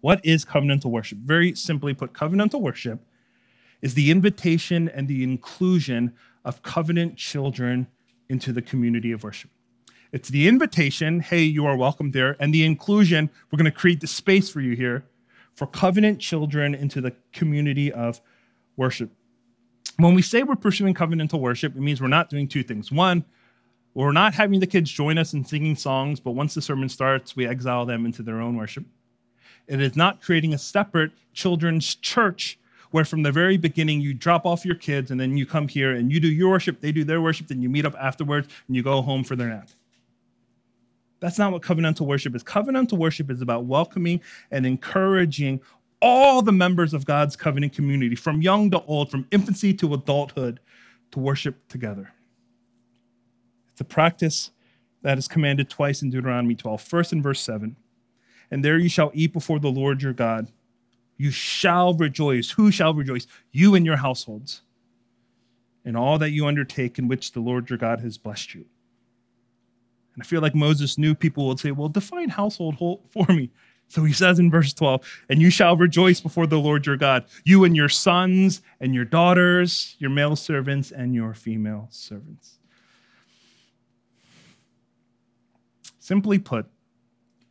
What 0.00 0.20
is 0.24 0.44
covenantal 0.44 0.90
worship? 0.90 1.18
Very 1.18 1.54
simply 1.54 1.94
put, 1.94 2.12
covenantal 2.12 2.60
worship 2.60 3.00
is 3.80 3.94
the 3.94 4.10
invitation 4.10 4.88
and 4.88 5.08
the 5.08 5.22
inclusion 5.22 6.14
of 6.44 6.62
covenant 6.62 7.16
children 7.16 7.86
into 8.28 8.52
the 8.52 8.62
community 8.62 9.12
of 9.12 9.22
worship. 9.22 9.50
It's 10.12 10.28
the 10.28 10.46
invitation, 10.46 11.20
hey, 11.20 11.42
you 11.42 11.66
are 11.66 11.76
welcome 11.76 12.12
there, 12.12 12.36
and 12.38 12.54
the 12.54 12.64
inclusion, 12.64 13.30
we're 13.50 13.56
going 13.56 13.64
to 13.64 13.76
create 13.76 14.00
the 14.00 14.06
space 14.06 14.48
for 14.48 14.60
you 14.60 14.76
here 14.76 15.04
for 15.54 15.66
covenant 15.66 16.20
children 16.20 16.74
into 16.74 17.00
the 17.00 17.14
community 17.32 17.92
of 17.92 18.20
worship 18.76 19.10
when 19.98 20.14
we 20.14 20.22
say 20.22 20.42
we're 20.42 20.56
pursuing 20.56 20.94
covenantal 20.94 21.40
worship, 21.40 21.76
it 21.76 21.80
means 21.80 22.00
we're 22.00 22.08
not 22.08 22.30
doing 22.30 22.48
two 22.48 22.62
things. 22.62 22.90
One, 22.90 23.24
we're 23.94 24.12
not 24.12 24.34
having 24.34 24.58
the 24.60 24.66
kids 24.66 24.90
join 24.90 25.18
us 25.18 25.34
in 25.34 25.44
singing 25.44 25.76
songs, 25.76 26.18
but 26.18 26.32
once 26.32 26.54
the 26.54 26.62
sermon 26.62 26.88
starts, 26.88 27.36
we 27.36 27.46
exile 27.46 27.86
them 27.86 28.04
into 28.04 28.22
their 28.22 28.40
own 28.40 28.56
worship. 28.56 28.84
It 29.66 29.80
is 29.80 29.96
not 29.96 30.20
creating 30.20 30.52
a 30.52 30.58
separate 30.58 31.12
children's 31.32 31.94
church 31.94 32.58
where 32.90 33.04
from 33.04 33.22
the 33.22 33.32
very 33.32 33.56
beginning 33.56 34.00
you 34.00 34.14
drop 34.14 34.46
off 34.46 34.64
your 34.64 34.74
kids 34.74 35.10
and 35.10 35.20
then 35.20 35.36
you 35.36 35.46
come 35.46 35.68
here 35.68 35.92
and 35.92 36.12
you 36.12 36.20
do 36.20 36.28
your 36.28 36.50
worship, 36.50 36.80
they 36.80 36.92
do 36.92 37.04
their 37.04 37.20
worship, 37.20 37.48
then 37.48 37.62
you 37.62 37.68
meet 37.68 37.84
up 37.84 37.94
afterwards 37.98 38.48
and 38.66 38.76
you 38.76 38.82
go 38.82 39.00
home 39.00 39.24
for 39.24 39.36
their 39.36 39.48
nap. 39.48 39.68
That's 41.20 41.38
not 41.38 41.52
what 41.52 41.62
covenantal 41.62 42.06
worship 42.06 42.34
is. 42.34 42.44
Covenantal 42.44 42.98
worship 42.98 43.30
is 43.30 43.40
about 43.40 43.64
welcoming 43.64 44.20
and 44.50 44.66
encouraging 44.66 45.60
all 46.04 46.42
the 46.42 46.52
members 46.52 46.92
of 46.92 47.06
God's 47.06 47.34
covenant 47.34 47.72
community, 47.72 48.14
from 48.14 48.42
young 48.42 48.70
to 48.72 48.82
old, 48.82 49.10
from 49.10 49.26
infancy 49.30 49.72
to 49.72 49.94
adulthood, 49.94 50.60
to 51.12 51.18
worship 51.18 51.66
together. 51.66 52.12
It's 53.72 53.80
a 53.80 53.84
practice 53.84 54.50
that 55.00 55.16
is 55.16 55.26
commanded 55.26 55.70
twice 55.70 56.02
in 56.02 56.10
Deuteronomy 56.10 56.56
12. 56.56 56.82
First 56.82 57.14
in 57.14 57.22
verse 57.22 57.40
7 57.40 57.76
And 58.50 58.62
there 58.62 58.78
you 58.78 58.90
shall 58.90 59.12
eat 59.14 59.32
before 59.32 59.58
the 59.58 59.70
Lord 59.70 60.02
your 60.02 60.12
God. 60.12 60.52
You 61.16 61.30
shall 61.30 61.94
rejoice. 61.94 62.50
Who 62.50 62.70
shall 62.70 62.92
rejoice? 62.92 63.26
You 63.50 63.74
and 63.74 63.86
your 63.86 63.96
households, 63.96 64.60
in 65.86 65.96
all 65.96 66.18
that 66.18 66.32
you 66.32 66.46
undertake 66.46 66.98
in 66.98 67.08
which 67.08 67.32
the 67.32 67.40
Lord 67.40 67.70
your 67.70 67.78
God 67.78 68.00
has 68.00 68.18
blessed 68.18 68.54
you. 68.54 68.66
And 70.12 70.22
I 70.22 70.26
feel 70.26 70.42
like 70.42 70.54
Moses 70.54 70.98
knew 70.98 71.14
people 71.14 71.48
would 71.48 71.60
say, 71.60 71.70
Well, 71.70 71.88
define 71.88 72.28
household 72.28 72.76
for 73.10 73.26
me. 73.32 73.50
So 73.88 74.04
he 74.04 74.12
says 74.12 74.38
in 74.38 74.50
verse 74.50 74.72
12, 74.72 75.22
and 75.28 75.40
you 75.40 75.50
shall 75.50 75.76
rejoice 75.76 76.20
before 76.20 76.46
the 76.46 76.58
Lord 76.58 76.86
your 76.86 76.96
God, 76.96 77.24
you 77.44 77.64
and 77.64 77.76
your 77.76 77.88
sons 77.88 78.60
and 78.80 78.94
your 78.94 79.04
daughters, 79.04 79.94
your 79.98 80.10
male 80.10 80.36
servants 80.36 80.90
and 80.90 81.14
your 81.14 81.32
female 81.34 81.86
servants. 81.90 82.58
Simply 86.00 86.38
put, 86.38 86.66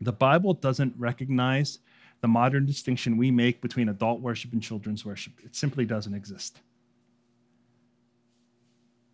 the 0.01 0.11
Bible 0.11 0.53
doesn't 0.53 0.93
recognize 0.97 1.79
the 2.21 2.27
modern 2.27 2.65
distinction 2.65 3.17
we 3.17 3.31
make 3.31 3.61
between 3.61 3.89
adult 3.89 4.21
worship 4.21 4.53
and 4.53 4.61
children's 4.61 5.05
worship. 5.05 5.33
It 5.43 5.55
simply 5.55 5.85
doesn't 5.85 6.13
exist. 6.13 6.59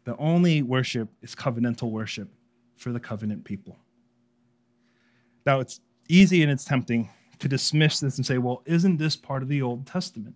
The 0.03 0.17
only 0.17 0.62
worship 0.62 1.10
is 1.21 1.36
covenantal 1.36 1.91
worship 1.91 2.29
for 2.75 2.91
the 2.91 2.99
covenant 2.99 3.45
people. 3.45 3.77
Now, 5.45 5.60
it's 5.60 5.79
easy 6.10 6.43
and 6.43 6.52
it's 6.52 6.65
tempting 6.65 7.10
to 7.39 7.48
dismiss 7.48 8.02
this 8.02 8.17
and 8.17 8.26
say, 8.26 8.38
well, 8.38 8.62
isn't 8.65 8.98
this 8.98 9.15
part 9.15 9.41
of 9.41 9.48
the 9.48 9.62
Old 9.62 9.88
Testament? 9.88 10.36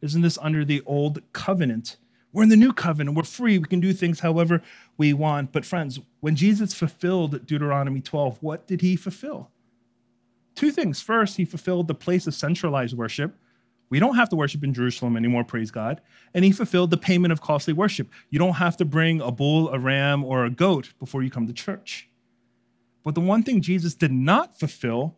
Isn't 0.00 0.22
this 0.22 0.38
under 0.38 0.64
the 0.64 0.82
Old 0.86 1.20
Covenant? 1.32 1.98
We're 2.32 2.44
in 2.44 2.48
the 2.48 2.56
New 2.56 2.72
Covenant. 2.72 3.16
We're 3.16 3.24
free. 3.24 3.58
We 3.58 3.66
can 3.66 3.80
do 3.80 3.92
things 3.92 4.20
however 4.20 4.62
we 4.96 5.12
want. 5.12 5.52
But, 5.52 5.64
friends, 5.64 5.98
when 6.20 6.36
Jesus 6.36 6.72
fulfilled 6.72 7.46
Deuteronomy 7.46 8.00
12, 8.00 8.38
what 8.40 8.66
did 8.66 8.80
he 8.80 8.96
fulfill? 8.96 9.50
Two 10.54 10.70
things. 10.70 11.00
First, 11.00 11.36
he 11.36 11.44
fulfilled 11.44 11.88
the 11.88 11.94
place 11.94 12.26
of 12.26 12.34
centralized 12.34 12.96
worship. 12.96 13.34
We 13.90 13.98
don't 13.98 14.16
have 14.16 14.28
to 14.28 14.36
worship 14.36 14.62
in 14.62 14.74
Jerusalem 14.74 15.16
anymore, 15.16 15.44
praise 15.44 15.70
God. 15.70 16.00
And 16.34 16.44
he 16.44 16.52
fulfilled 16.52 16.90
the 16.90 16.98
payment 16.98 17.32
of 17.32 17.40
costly 17.40 17.72
worship. 17.72 18.08
You 18.28 18.38
don't 18.38 18.54
have 18.54 18.76
to 18.76 18.84
bring 18.84 19.20
a 19.20 19.30
bull, 19.30 19.70
a 19.70 19.78
ram, 19.78 20.24
or 20.24 20.44
a 20.44 20.50
goat 20.50 20.92
before 20.98 21.22
you 21.22 21.30
come 21.30 21.46
to 21.46 21.52
church. 21.52 22.08
But 23.04 23.14
the 23.14 23.20
one 23.20 23.42
thing 23.42 23.60
Jesus 23.60 23.94
did 23.94 24.12
not 24.12 24.58
fulfill 24.58 25.16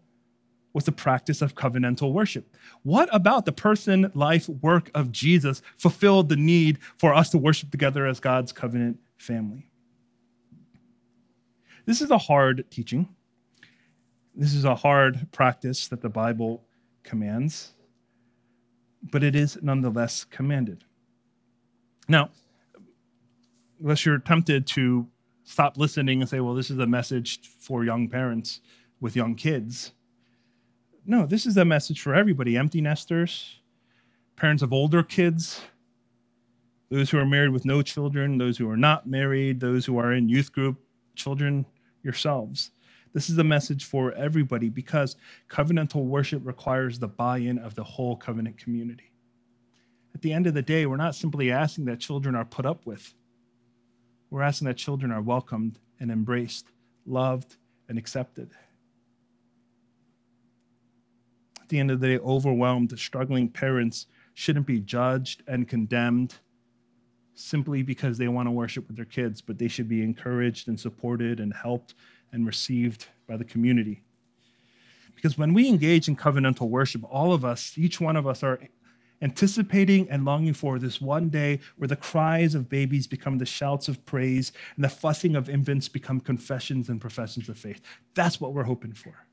was 0.73 0.85
the 0.85 0.93
practice 0.93 1.43
of 1.43 1.55
covenantal 1.55 2.13
worship. 2.13 2.57
What 2.83 3.09
about 3.13 3.45
the 3.45 3.53
person, 3.53 4.11
life, 4.15 4.49
work 4.49 4.91
of 4.95 5.11
Jesus 5.11 5.63
fulfilled 5.77 6.29
the 6.29 6.37
need 6.37 6.79
for 6.97 7.13
us 7.13 7.31
to 7.31 7.39
worship 7.39 7.71
together 7.71 8.07
as 8.07 8.21
God's 8.21 8.53
covenant 8.53 9.01
family? 9.19 9.71
This 11.87 12.01
is 12.01 12.11
a 12.11 12.19
hard 12.19 12.71
teaching. 12.71 13.09
This 14.35 14.55
is 14.55 14.65
a 14.65 14.77
hard 14.77 15.27
practice 15.33 15.89
that 15.89 16.03
the 16.03 16.09
Bible 16.09 16.63
commands, 17.03 17.73
but 19.03 19.25
it 19.25 19.35
is 19.35 19.59
nonetheless 19.61 20.25
commanded. 20.25 20.85
Now, 22.07 22.31
unless 23.81 24.07
you're 24.07 24.19
tempted 24.19 24.67
to 24.69 25.09
stop 25.51 25.77
listening 25.77 26.21
and 26.21 26.29
say, 26.29 26.41
well, 26.41 26.55
this 26.55 26.71
is 26.71 26.79
a 26.79 26.87
message 26.87 27.41
for 27.59 27.85
young 27.85 28.09
parents 28.09 28.61
with 29.01 29.17
young 29.17 29.35
kids 29.35 29.93
no, 31.07 31.27
this 31.27 31.47
is 31.47 31.57
a 31.57 31.65
message 31.65 32.01
for 32.01 32.15
everybody 32.15 32.57
empty 32.57 32.81
nesters, 32.81 33.61
parents 34.37 34.63
of 34.63 34.73
older 34.73 35.03
kids, 35.03 35.61
those 36.91 37.11
who 37.11 37.19
are 37.19 37.27
married 37.27 37.51
with 37.51 37.65
no 37.65 37.83
children, 37.83 38.39
those 38.39 38.59
who 38.59 38.69
are 38.69 38.77
not 38.77 39.07
married, 39.07 39.61
those 39.61 39.87
who 39.87 39.99
are 39.99 40.13
in 40.13 40.29
youth 40.29 40.53
group, 40.53 40.77
children 41.15 41.67
yourselves. 42.03 42.71
This 43.13 43.29
is 43.29 43.39
a 43.39 43.45
message 43.45 43.85
for 43.85 44.13
everybody 44.13 44.69
because 44.69 45.17
covenantal 45.49 46.05
worship 46.05 46.43
requires 46.45 46.99
the 46.99 47.09
buy 47.09 47.39
in 47.39 47.59
of 47.59 47.75
the 47.75 47.85
whole 47.85 48.17
covenant 48.17 48.59
community. 48.59 49.13
At 50.15 50.23
the 50.23 50.33
end 50.33 50.47
of 50.47 50.55
the 50.55 50.63
day, 50.63 50.87
we're 50.87 50.97
not 50.97 51.15
simply 51.15 51.51
asking 51.51 51.87
that 51.87 52.01
children 52.01 52.35
are 52.35 52.45
put 52.45 52.67
up 52.67 52.87
with, 52.87 53.15
we're 54.31 54.43
asking 54.43 54.67
that 54.69 54.77
children 54.77 55.11
are 55.11 55.21
welcomed 55.21 55.79
and 55.99 56.11
embraced, 56.11 56.69
loved 57.05 57.57
and 57.89 57.99
accepted. 57.99 58.51
At 61.61 61.69
the 61.69 61.79
end 61.79 61.91
of 61.91 62.01
the 62.01 62.07
day, 62.07 62.19
overwhelmed, 62.19 62.97
struggling 62.99 63.49
parents 63.49 64.07
shouldn't 64.35 64.67
be 64.67 64.81
judged 64.81 65.43
and 65.47 65.69
condemned 65.69 66.37
simply 67.35 67.83
because 67.83 68.19
they 68.19 68.29
want 68.29 68.47
to 68.47 68.53
worship 68.53 68.87
with 68.87 68.97
their 68.97 69.05
kids, 69.05 69.41
but 69.41 69.59
they 69.59 69.69
should 69.69 69.89
be 69.89 70.03
encouraged 70.03 70.69
and 70.69 70.79
supported 70.79 71.41
and 71.41 71.55
helped 71.55 71.95
and 72.33 72.47
received 72.47 73.07
by 73.27 73.37
the 73.37 73.45
community. 73.45 74.03
Because 75.15 75.37
when 75.37 75.53
we 75.53 75.69
engage 75.69 76.09
in 76.09 76.17
covenantal 76.17 76.69
worship, 76.69 77.03
all 77.05 77.33
of 77.33 77.45
us, 77.45 77.75
each 77.77 78.01
one 78.01 78.17
of 78.17 78.27
us, 78.27 78.43
are 78.43 78.61
anticipating 79.23 80.09
and 80.11 80.25
longing 80.25 80.55
for 80.55 80.79
this 80.79 81.01
one 81.01 81.29
day 81.29 81.61
where 81.77 81.89
the 81.89 81.97
cries 81.97 82.55
of 82.55 82.69
babies 82.69 83.07
become 83.07 83.39
the 83.39 83.47
shouts 83.47 83.89
of 83.89 84.05
praise 84.07 84.53
and 84.77 84.85
the 84.85 84.89
fussing 84.89 85.37
of 85.37 85.49
infants 85.49 85.89
become 85.89 86.21
confessions 86.21 86.89
and 86.89 87.01
professions 87.01 87.49
of 87.49 87.59
faith. 87.59 87.81
That's 88.15 88.41
what 88.41 88.55
we're 88.55 88.65
hoping 88.65 88.95
for. 88.95 89.27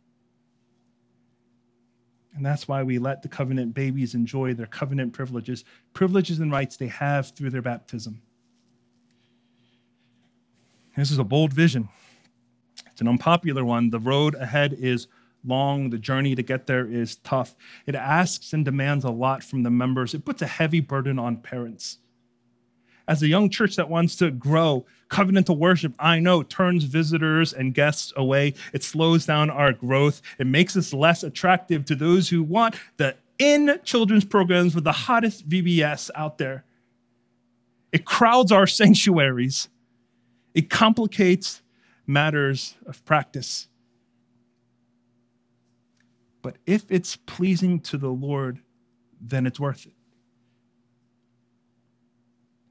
And 2.36 2.46
that's 2.46 2.68
why 2.68 2.84
we 2.84 3.00
let 3.00 3.24
the 3.24 3.30
covenant 3.30 3.74
babies 3.74 4.14
enjoy 4.14 4.54
their 4.54 4.68
covenant 4.68 5.14
privileges, 5.14 5.64
privileges 5.94 6.40
and 6.40 6.52
rights 6.52 6.78
they 6.78 6.88
have 6.88 7.32
through 7.32 7.50
their 7.50 7.64
baptism. 7.64 8.22
This 10.96 11.12
is 11.12 11.18
a 11.18 11.24
bold 11.24 11.54
vision. 11.54 11.90
It's 12.92 13.02
an 13.02 13.08
unpopular 13.08 13.64
one. 13.64 13.90
The 13.90 14.00
road 14.00 14.36
ahead 14.36 14.74
is 14.74 15.08
long, 15.48 15.90
the 15.90 15.98
journey 15.98 16.36
to 16.36 16.44
get 16.44 16.68
there 16.68 16.86
is 16.86 17.16
tough. 17.18 17.56
It 17.86 17.96
asks 17.96 18.54
and 18.54 18.66
demands 18.66 19.06
a 19.06 19.10
lot 19.10 19.44
from 19.44 19.64
the 19.64 19.72
members, 19.72 20.14
it 20.14 20.26
puts 20.26 20.42
a 20.42 20.48
heavy 20.48 20.80
burden 20.80 21.18
on 21.18 21.38
parents 21.38 22.00
as 23.08 23.24
a 23.24 23.28
young 23.28 23.50
church 23.50 23.76
that 23.78 23.90
wants 23.90 24.16
to 24.18 24.30
grow, 24.32 24.86
covenantal 25.10 25.58
worship, 25.58 25.94
I 25.98 26.20
know, 26.20 26.44
turns 26.44 26.84
visitors 26.84 27.54
and 27.54 27.74
guests 27.74 28.12
away. 28.16 28.54
It 28.74 28.84
slows 28.84 29.26
down 29.26 29.50
our 29.50 29.72
growth. 29.72 30.22
It 30.38 30.48
makes 30.48 30.76
us 30.76 30.94
less 30.94 31.24
attractive 31.24 31.86
to 31.86 31.96
those 31.96 32.30
who 32.30 32.44
want 32.44 32.76
the 32.98 33.16
in 33.40 33.80
children's 33.84 34.26
programs 34.26 34.76
with 34.76 34.84
the 34.84 34.92
hottest 34.92 35.48
VBS 35.48 36.10
out 36.16 36.38
there. 36.38 36.66
It 37.92 38.04
crowds 38.04 38.52
our 38.52 38.68
sanctuaries. 38.68 39.70
It 40.54 40.70
complicates 40.70 41.62
matters 42.06 42.76
of 42.86 43.04
practice. 43.06 43.68
But 46.48 46.60
if 46.66 46.86
it's 46.88 47.18
pleasing 47.18 47.82
to 47.82 47.98
the 47.98 48.08
Lord, 48.08 48.62
then 49.20 49.46
it's 49.46 49.60
worth 49.60 49.86
it. 49.86 49.92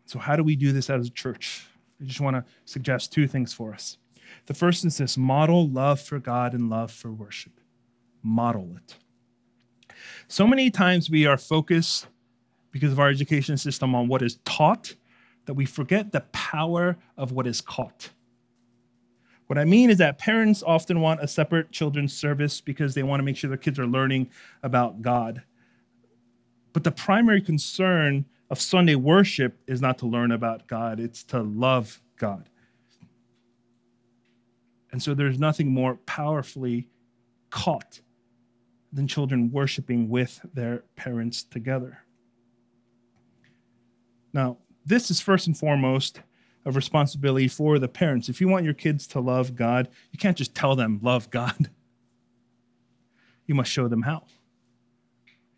So, 0.07 0.19
how 0.19 0.35
do 0.35 0.43
we 0.43 0.57
do 0.57 0.73
this 0.73 0.89
as 0.89 1.09
a 1.09 1.11
church? 1.11 1.67
I 2.01 2.05
just 2.05 2.23
want 2.23 2.37
to 2.37 2.45
suggest 2.65 3.13
two 3.13 3.29
things 3.29 3.53
for 3.53 3.75
us. 3.75 3.99
The 4.47 4.55
first 4.55 4.87
is 4.87 4.97
this 4.97 5.19
model 5.19 5.69
love 5.69 6.01
for 6.01 6.19
God 6.19 6.55
and 6.55 6.71
love 6.71 6.91
for 6.91 7.13
worship. 7.13 7.61
Model 8.23 8.79
it. 8.79 8.97
So 10.27 10.47
many 10.47 10.71
times 10.71 11.11
we 11.11 11.27
are 11.27 11.37
focused 11.37 12.07
because 12.71 12.93
of 12.93 12.99
our 12.99 13.11
education 13.11 13.59
system 13.59 13.95
on 13.95 14.09
what 14.09 14.23
is 14.23 14.37
taught 14.47 14.95
that 15.45 15.53
we 15.53 15.67
forget 15.67 16.13
the 16.13 16.23
power 16.33 16.97
of 17.15 17.31
what 17.31 17.47
is 17.47 17.61
caught. 17.61 18.09
What 19.47 19.59
I 19.59 19.65
mean 19.65 19.91
is 19.91 19.99
that 19.99 20.19
parents 20.19 20.63
often 20.63 21.01
want 21.01 21.23
a 21.23 21.29
separate 21.29 21.71
children's 21.71 22.17
service 22.17 22.61
because 22.61 22.95
they 22.95 23.03
want 23.03 23.21
to 23.21 23.25
make 23.25 23.37
sure 23.37 23.49
their 23.49 23.57
kids 23.57 23.79
are 23.79 23.87
learning 23.87 24.31
about 24.63 25.03
God. 25.03 25.43
But 26.73 26.85
the 26.85 26.91
primary 26.91 27.41
concern 27.41 28.25
of 28.51 28.61
Sunday 28.61 28.97
worship 28.97 29.59
is 29.67 29.81
not 29.81 29.99
to 29.99 30.07
learn 30.07 30.33
about 30.33 30.67
God, 30.67 31.01
it's 31.01 31.23
to 31.25 31.43
love 31.43 32.01
God. 32.17 32.49
And 34.93 35.03
so 35.03 35.15
there's 35.15 35.39
nothing 35.39 35.69
more 35.69 35.97
powerfully 36.07 36.89
caught 37.51 38.01
than 38.93 39.07
children 39.07 39.51
worshiping 39.53 40.09
with 40.09 40.41
their 40.55 40.85
parents 40.97 41.43
together. 41.43 41.99
Now, 44.33 44.59
this 44.85 45.11
is 45.11 45.21
first 45.21 45.47
and 45.47 45.57
foremost 45.57 46.21
a 46.67 46.73
responsibility 46.73 47.49
for 47.49 47.79
the 47.79 47.89
parents. 47.89 48.29
If 48.29 48.41
you 48.41 48.49
want 48.49 48.65
your 48.65 48.75
kids 48.75 49.07
to 49.09 49.21
love 49.21 49.55
God, 49.55 49.89
you 50.11 50.19
can't 50.19 50.37
just 50.37 50.55
tell 50.55 50.77
them, 50.77 50.99
love 51.03 51.31
God. 51.31 51.71
You 53.47 53.55
must 53.55 53.71
show 53.71 53.87
them 53.87 54.03
how. 54.03 54.25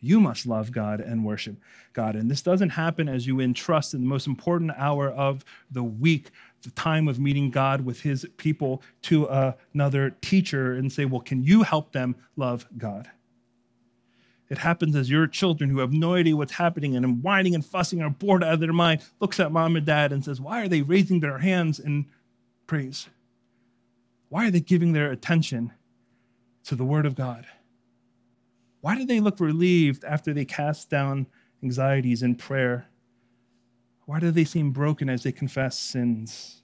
You 0.01 0.21
must 0.21 0.47
love 0.47 0.71
God 0.71 1.01
and 1.01 1.25
worship 1.25 1.57
God. 1.95 2.15
And 2.15 2.31
this 2.31 2.43
doesn't 2.43 2.71
happen 2.71 3.09
as 3.09 3.27
you 3.27 3.41
entrust 3.41 3.95
in 3.95 4.03
the 4.03 4.07
most 4.07 4.27
important 4.27 4.73
hour 4.77 5.11
of 5.11 5.43
the 5.71 5.83
week, 5.83 6.31
the 6.63 6.71
time 6.73 7.09
of 7.09 7.19
meeting 7.19 7.51
God 7.51 7.81
with 7.81 8.03
his 8.03 8.27
people, 8.37 8.83
to 9.03 9.55
another 9.75 10.11
teacher 10.21 10.75
and 10.75 10.93
say, 10.93 11.07
Well, 11.07 11.23
can 11.23 11.43
you 11.43 11.63
help 11.63 11.93
them 11.93 12.15
love 12.37 12.67
God? 12.77 13.11
It 14.51 14.59
happens 14.59 14.97
as 14.97 15.11
your 15.11 15.27
children 15.27 15.69
who 15.69 15.81
have 15.81 15.93
no 15.93 16.15
idea 16.15 16.37
what's 16.37 16.55
happening 16.55 16.97
and 16.97 17.05
are 17.05 17.09
whining 17.11 17.55
and 17.55 17.65
fussing 17.65 18.01
are 18.01 18.09
bored 18.09 18.43
out 18.43 18.55
of 18.55 18.61
their 18.61 18.73
mind, 18.73 19.03
looks 19.21 19.39
at 19.39 19.53
mom 19.53 19.77
and 19.77 19.85
dad 19.85 20.13
and 20.13 20.25
says, 20.25 20.41
Why 20.41 20.63
are 20.63 20.69
they 20.69 20.81
raising 20.81 21.21
their 21.21 21.39
hands 21.39 21.79
in 21.79 22.07
praise? 22.67 23.09
Why 24.31 24.49
are 24.49 24.51
they 24.51 24.61
giving 24.61 24.93
their 24.93 25.11
attention 25.11 25.73
to 26.65 26.75
the 26.75 26.85
word 26.85 27.05
of 27.05 27.15
God? 27.15 27.47
Why 28.81 28.97
do 28.97 29.05
they 29.05 29.21
look 29.21 29.41
relieved 29.41 30.05
after 30.05 30.33
they 30.33 30.45
cast 30.45 30.89
down 30.89 31.27
anxieties 31.63 32.23
in 32.23 32.35
prayer? 32.37 32.87
Why 34.07 34.21
do 34.21 34.31
they 34.31 34.45
seem 34.45 34.71
broken 34.71 35.11
as 35.11 35.25
they 35.25 35.33
confess 35.33 35.79
sins? 35.79 36.63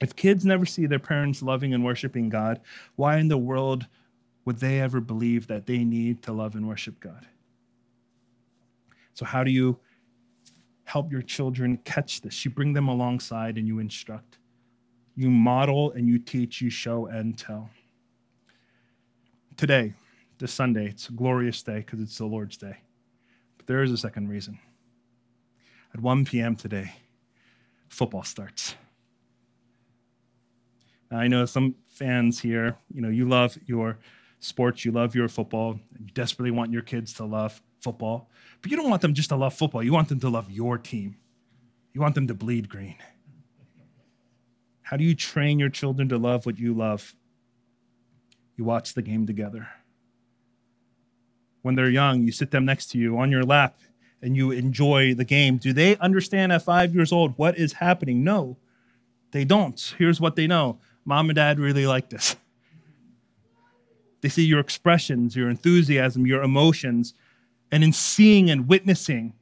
If 0.00 0.16
kids 0.16 0.44
never 0.44 0.64
see 0.64 0.86
their 0.86 0.98
parents 0.98 1.42
loving 1.42 1.74
and 1.74 1.84
worshiping 1.84 2.28
God, 2.28 2.60
why 2.96 3.18
in 3.18 3.28
the 3.28 3.36
world 3.38 3.86
would 4.44 4.58
they 4.58 4.80
ever 4.80 5.00
believe 5.00 5.46
that 5.48 5.66
they 5.66 5.84
need 5.84 6.22
to 6.22 6.32
love 6.32 6.54
and 6.54 6.66
worship 6.66 7.00
God? 7.00 7.26
So, 9.14 9.24
how 9.24 9.44
do 9.44 9.50
you 9.50 9.78
help 10.84 11.12
your 11.12 11.22
children 11.22 11.78
catch 11.84 12.20
this? 12.20 12.44
You 12.44 12.50
bring 12.50 12.72
them 12.72 12.88
alongside 12.88 13.58
and 13.58 13.66
you 13.66 13.78
instruct. 13.78 14.38
You 15.14 15.30
model 15.30 15.92
and 15.92 16.08
you 16.08 16.18
teach, 16.18 16.60
you 16.60 16.70
show 16.70 17.06
and 17.06 17.36
tell. 17.36 17.70
Today, 19.56 19.94
this 20.40 20.52
Sunday. 20.52 20.86
It's 20.86 21.08
a 21.08 21.12
glorious 21.12 21.62
day 21.62 21.78
because 21.78 22.00
it's 22.00 22.18
the 22.18 22.24
Lord's 22.24 22.56
day. 22.56 22.78
But 23.56 23.66
there 23.66 23.82
is 23.82 23.92
a 23.92 23.96
second 23.96 24.28
reason. 24.28 24.58
At 25.94 26.00
1 26.00 26.24
p.m. 26.24 26.56
today, 26.56 26.92
football 27.88 28.22
starts. 28.22 28.74
Now, 31.10 31.18
I 31.18 31.28
know 31.28 31.44
some 31.44 31.74
fans 31.88 32.40
here, 32.40 32.76
you 32.92 33.02
know, 33.02 33.08
you 33.08 33.28
love 33.28 33.58
your 33.66 33.98
sports, 34.40 34.84
you 34.84 34.90
love 34.90 35.14
your 35.14 35.28
football, 35.28 35.78
you 35.98 36.06
desperately 36.12 36.50
want 36.50 36.72
your 36.72 36.82
kids 36.82 37.12
to 37.14 37.24
love 37.24 37.62
football, 37.80 38.30
but 38.62 38.70
you 38.70 38.76
don't 38.76 38.90
want 38.90 39.02
them 39.02 39.14
just 39.14 39.28
to 39.28 39.36
love 39.36 39.54
football. 39.54 39.82
You 39.82 39.92
want 39.92 40.08
them 40.08 40.20
to 40.20 40.28
love 40.28 40.50
your 40.50 40.76
team. 40.78 41.16
You 41.92 42.00
want 42.00 42.14
them 42.14 42.26
to 42.26 42.34
bleed 42.34 42.68
green. 42.68 42.96
How 44.82 44.96
do 44.96 45.04
you 45.04 45.14
train 45.14 45.58
your 45.58 45.68
children 45.68 46.08
to 46.08 46.18
love 46.18 46.46
what 46.46 46.58
you 46.58 46.74
love? 46.74 47.14
You 48.56 48.64
watch 48.64 48.94
the 48.94 49.02
game 49.02 49.26
together. 49.26 49.68
When 51.62 51.74
they're 51.74 51.90
young, 51.90 52.22
you 52.22 52.32
sit 52.32 52.50
them 52.50 52.64
next 52.64 52.90
to 52.90 52.98
you 52.98 53.18
on 53.18 53.30
your 53.30 53.44
lap 53.44 53.78
and 54.22 54.36
you 54.36 54.50
enjoy 54.50 55.14
the 55.14 55.24
game. 55.24 55.56
Do 55.58 55.72
they 55.72 55.96
understand 55.98 56.52
at 56.52 56.62
five 56.62 56.94
years 56.94 57.12
old 57.12 57.34
what 57.36 57.56
is 57.56 57.74
happening? 57.74 58.24
No, 58.24 58.56
they 59.30 59.44
don't. 59.44 59.94
Here's 59.98 60.20
what 60.20 60.36
they 60.36 60.46
know 60.46 60.78
Mom 61.04 61.30
and 61.30 61.36
dad 61.36 61.58
really 61.58 61.86
like 61.86 62.10
this. 62.10 62.36
They 64.20 64.28
see 64.28 64.44
your 64.44 64.60
expressions, 64.60 65.34
your 65.34 65.48
enthusiasm, 65.48 66.26
your 66.26 66.42
emotions, 66.42 67.14
and 67.72 67.82
in 67.82 67.92
seeing 67.92 68.50
and 68.50 68.68
witnessing, 68.68 69.34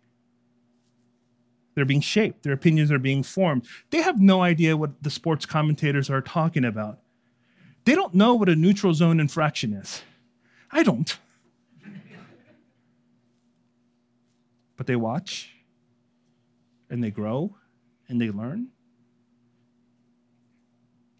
they're 1.74 1.84
being 1.84 2.00
shaped, 2.00 2.42
their 2.42 2.52
opinions 2.52 2.90
are 2.90 2.98
being 2.98 3.22
formed. 3.22 3.66
They 3.90 4.02
have 4.02 4.20
no 4.20 4.42
idea 4.42 4.76
what 4.76 5.02
the 5.02 5.10
sports 5.10 5.46
commentators 5.46 6.10
are 6.10 6.20
talking 6.20 6.64
about. 6.64 6.98
They 7.84 7.94
don't 7.94 8.14
know 8.14 8.34
what 8.34 8.48
a 8.48 8.56
neutral 8.56 8.92
zone 8.94 9.20
infraction 9.20 9.72
is. 9.72 10.02
I 10.70 10.82
don't. 10.82 11.16
but 14.78 14.86
they 14.86 14.96
watch 14.96 15.52
and 16.88 17.04
they 17.04 17.10
grow 17.10 17.54
and 18.08 18.18
they 18.18 18.30
learn. 18.30 18.68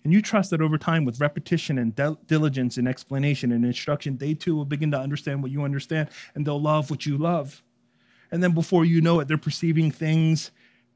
And 0.08 0.14
you 0.14 0.22
trust 0.22 0.48
that 0.52 0.62
over 0.62 0.78
time, 0.78 1.04
with 1.04 1.20
repetition 1.20 1.76
and 1.76 1.94
diligence 2.26 2.78
and 2.78 2.88
explanation 2.88 3.52
and 3.52 3.62
instruction, 3.62 4.16
they 4.16 4.32
too 4.32 4.56
will 4.56 4.64
begin 4.64 4.90
to 4.92 4.98
understand 4.98 5.42
what 5.42 5.52
you 5.52 5.64
understand 5.64 6.08
and 6.34 6.46
they'll 6.46 6.58
love 6.58 6.88
what 6.88 7.04
you 7.04 7.18
love. 7.18 7.62
And 8.32 8.42
then 8.42 8.52
before 8.52 8.86
you 8.86 9.02
know 9.02 9.20
it, 9.20 9.28
they're 9.28 9.36
perceiving 9.36 9.90
things 9.90 10.50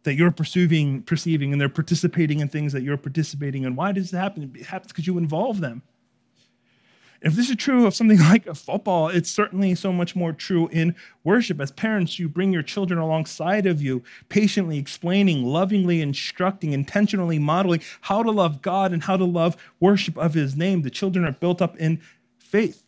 that 0.05 0.15
you're 0.15 0.31
perceiving, 0.31 1.03
perceiving 1.03 1.53
and 1.53 1.61
they're 1.61 1.69
participating 1.69 2.41
in 2.41 2.49
things 2.49 2.73
that 2.73 2.85
you're 2.85 2.97
participating 2.97 3.65
in. 3.65 3.77
Why 3.77 3.93
does 3.93 4.15
it 4.15 4.17
happen? 4.17 4.51
It 4.59 4.65
happens 4.65 4.93
because 4.93 5.07
you 5.07 5.19
involve 5.19 5.61
them. 5.61 5.83
If 7.23 7.35
this 7.35 7.49
is 7.49 7.57
true 7.57 7.87
of 7.87 7.95
something 7.95 8.19
like 8.31 8.47
a 8.47 8.55
football, 8.55 9.09
it's 9.09 9.31
certainly 9.31 9.75
so 9.75 9.93
much 9.93 10.17
more 10.17 10.33
true 10.33 10.69
in 10.69 10.95
worship. 11.25 11.61
As 11.61 11.71
parents, 11.71 12.19
you 12.19 12.29
bring 12.29 12.53
your 12.53 12.63
children 12.63 12.99
alongside 12.99 13.67
of 13.67 13.81
you, 13.81 14.03
patiently 14.29 14.79
explaining, 14.79 15.45
lovingly 15.45 16.01
instructing, 16.01 16.73
intentionally 16.73 17.39
modeling 17.39 17.81
how 18.03 18.23
to 18.23 18.31
love 18.31 18.63
God 18.63 18.93
and 18.93 19.05
how 19.05 19.17
to 19.17 19.25
love 19.25 19.57
worship 19.81 20.17
of 20.17 20.35
His 20.35 20.57
name. 20.57 20.83
The 20.83 20.91
children 20.91 21.25
are 21.25 21.33
built 21.33 21.63
up 21.63 21.77
in 21.77 22.01
faith. 22.39 22.83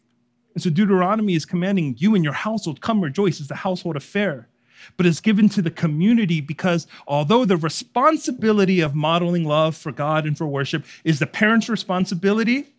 And 0.55 0.63
so 0.63 0.71
Deuteronomy 0.71 1.35
is 1.35 1.47
commanding 1.47 1.97
you 1.99 2.15
and 2.15 2.23
your 2.23 2.33
household 2.33 2.81
come 2.81 3.01
rejoice. 3.01 3.41
It's 3.41 3.51
a 3.51 3.57
household 3.57 3.97
affair 3.97 4.49
but 4.97 5.07
it's 5.07 5.21
given 5.21 5.49
to 5.49 5.63
the 5.63 5.71
community 5.71 6.41
because 6.41 6.87
although 7.07 7.47
the 7.47 7.57
responsibility 7.57 8.81
of 8.81 8.95
modeling 8.95 9.45
love 9.45 9.77
for 9.77 9.93
God 9.93 10.27
and 10.27 10.37
for 10.37 10.47
worship 10.47 10.85
is 11.05 11.19
the 11.19 11.27
parent's 11.27 11.69
responsibility, 11.69 12.74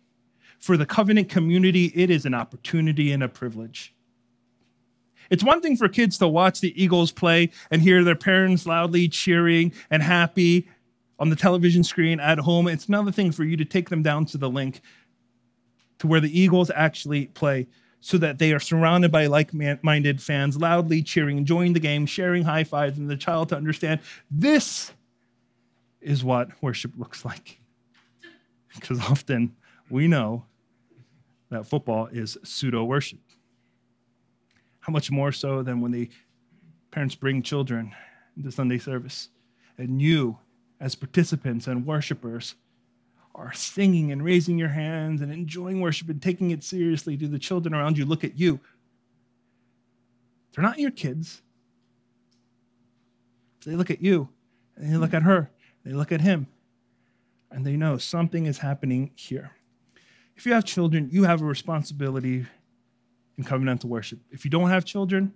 for 0.58 0.76
the 0.76 0.86
covenant 0.86 1.28
community, 1.28 1.92
it 1.94 2.10
is 2.10 2.24
an 2.24 2.34
opportunity 2.34 3.12
and 3.12 3.22
a 3.22 3.28
privilege. 3.28 3.94
It's 5.30 5.44
one 5.44 5.60
thing 5.60 5.76
for 5.76 5.88
kids 5.88 6.18
to 6.18 6.28
watch 6.28 6.60
the 6.60 6.80
Eagles 6.80 7.12
play 7.12 7.50
and 7.70 7.82
hear 7.82 8.04
their 8.04 8.16
parents 8.16 8.66
loudly 8.66 9.08
cheering 9.08 9.72
and 9.90 10.02
happy 10.02 10.68
on 11.18 11.30
the 11.30 11.36
television 11.36 11.82
screen 11.82 12.20
at 12.20 12.38
home. 12.38 12.68
It's 12.68 12.86
another 12.86 13.12
thing 13.12 13.32
for 13.32 13.44
you 13.44 13.56
to 13.56 13.64
take 13.64 13.88
them 13.88 14.02
down 14.02 14.26
to 14.26 14.38
the 14.38 14.50
Linc 14.50 14.80
to 15.98 16.06
where 16.06 16.20
the 16.20 16.38
Eagles 16.38 16.70
actually 16.74 17.26
play 17.26 17.66
so 18.00 18.18
that 18.18 18.38
they 18.38 18.52
are 18.52 18.60
surrounded 18.60 19.10
by 19.10 19.26
like 19.26 19.52
minded 19.52 20.22
fans, 20.22 20.56
loudly 20.56 21.02
cheering, 21.02 21.38
enjoying 21.38 21.72
the 21.72 21.80
game, 21.80 22.06
sharing 22.06 22.44
high 22.44 22.64
fives, 22.64 22.98
and 22.98 23.10
the 23.10 23.16
child 23.16 23.48
to 23.48 23.56
understand 23.56 24.00
this 24.30 24.92
is 26.00 26.22
what 26.22 26.50
worship 26.62 26.92
looks 26.96 27.24
like. 27.24 27.60
Because 28.74 29.00
often 29.00 29.56
we 29.90 30.08
know 30.08 30.44
that 31.50 31.66
football 31.66 32.06
is 32.06 32.36
pseudo 32.42 32.84
worship. 32.84 33.20
How 34.80 34.92
much 34.92 35.10
more 35.10 35.32
so 35.32 35.62
than 35.62 35.80
when 35.80 35.92
the 35.92 36.10
parents 36.90 37.14
bring 37.14 37.42
children 37.42 37.92
into 38.36 38.50
Sunday 38.50 38.78
service 38.78 39.28
and 39.78 40.00
you, 40.00 40.38
as 40.80 40.94
participants 40.94 41.66
and 41.66 41.86
worshipers, 41.86 42.54
are 43.34 43.52
singing 43.52 44.10
and 44.10 44.24
raising 44.24 44.58
your 44.58 44.70
hands 44.70 45.20
and 45.20 45.30
enjoying 45.30 45.80
worship 45.80 46.08
and 46.08 46.22
taking 46.22 46.50
it 46.50 46.64
seriously. 46.64 47.16
Do 47.16 47.28
the 47.28 47.38
children 47.38 47.74
around 47.74 47.98
you 47.98 48.06
look 48.06 48.24
at 48.24 48.38
you? 48.38 48.60
They're 50.54 50.64
not 50.64 50.78
your 50.78 50.90
kids. 50.90 51.42
They 53.66 53.74
look 53.74 53.90
at 53.90 54.00
you 54.00 54.28
and 54.76 54.92
they 54.92 54.96
look 54.96 55.12
at 55.12 55.24
her, 55.24 55.50
they 55.84 55.92
look 55.92 56.12
at 56.12 56.20
him, 56.20 56.46
and 57.50 57.66
they 57.66 57.76
know 57.76 57.98
something 57.98 58.46
is 58.46 58.58
happening 58.58 59.10
here. 59.16 59.55
If 60.36 60.44
you 60.44 60.52
have 60.52 60.64
children, 60.64 61.08
you 61.10 61.24
have 61.24 61.40
a 61.40 61.44
responsibility 61.44 62.46
in 63.38 63.44
covenantal 63.44 63.86
worship. 63.86 64.20
If 64.30 64.44
you 64.44 64.50
don't 64.50 64.68
have 64.68 64.84
children, 64.84 65.32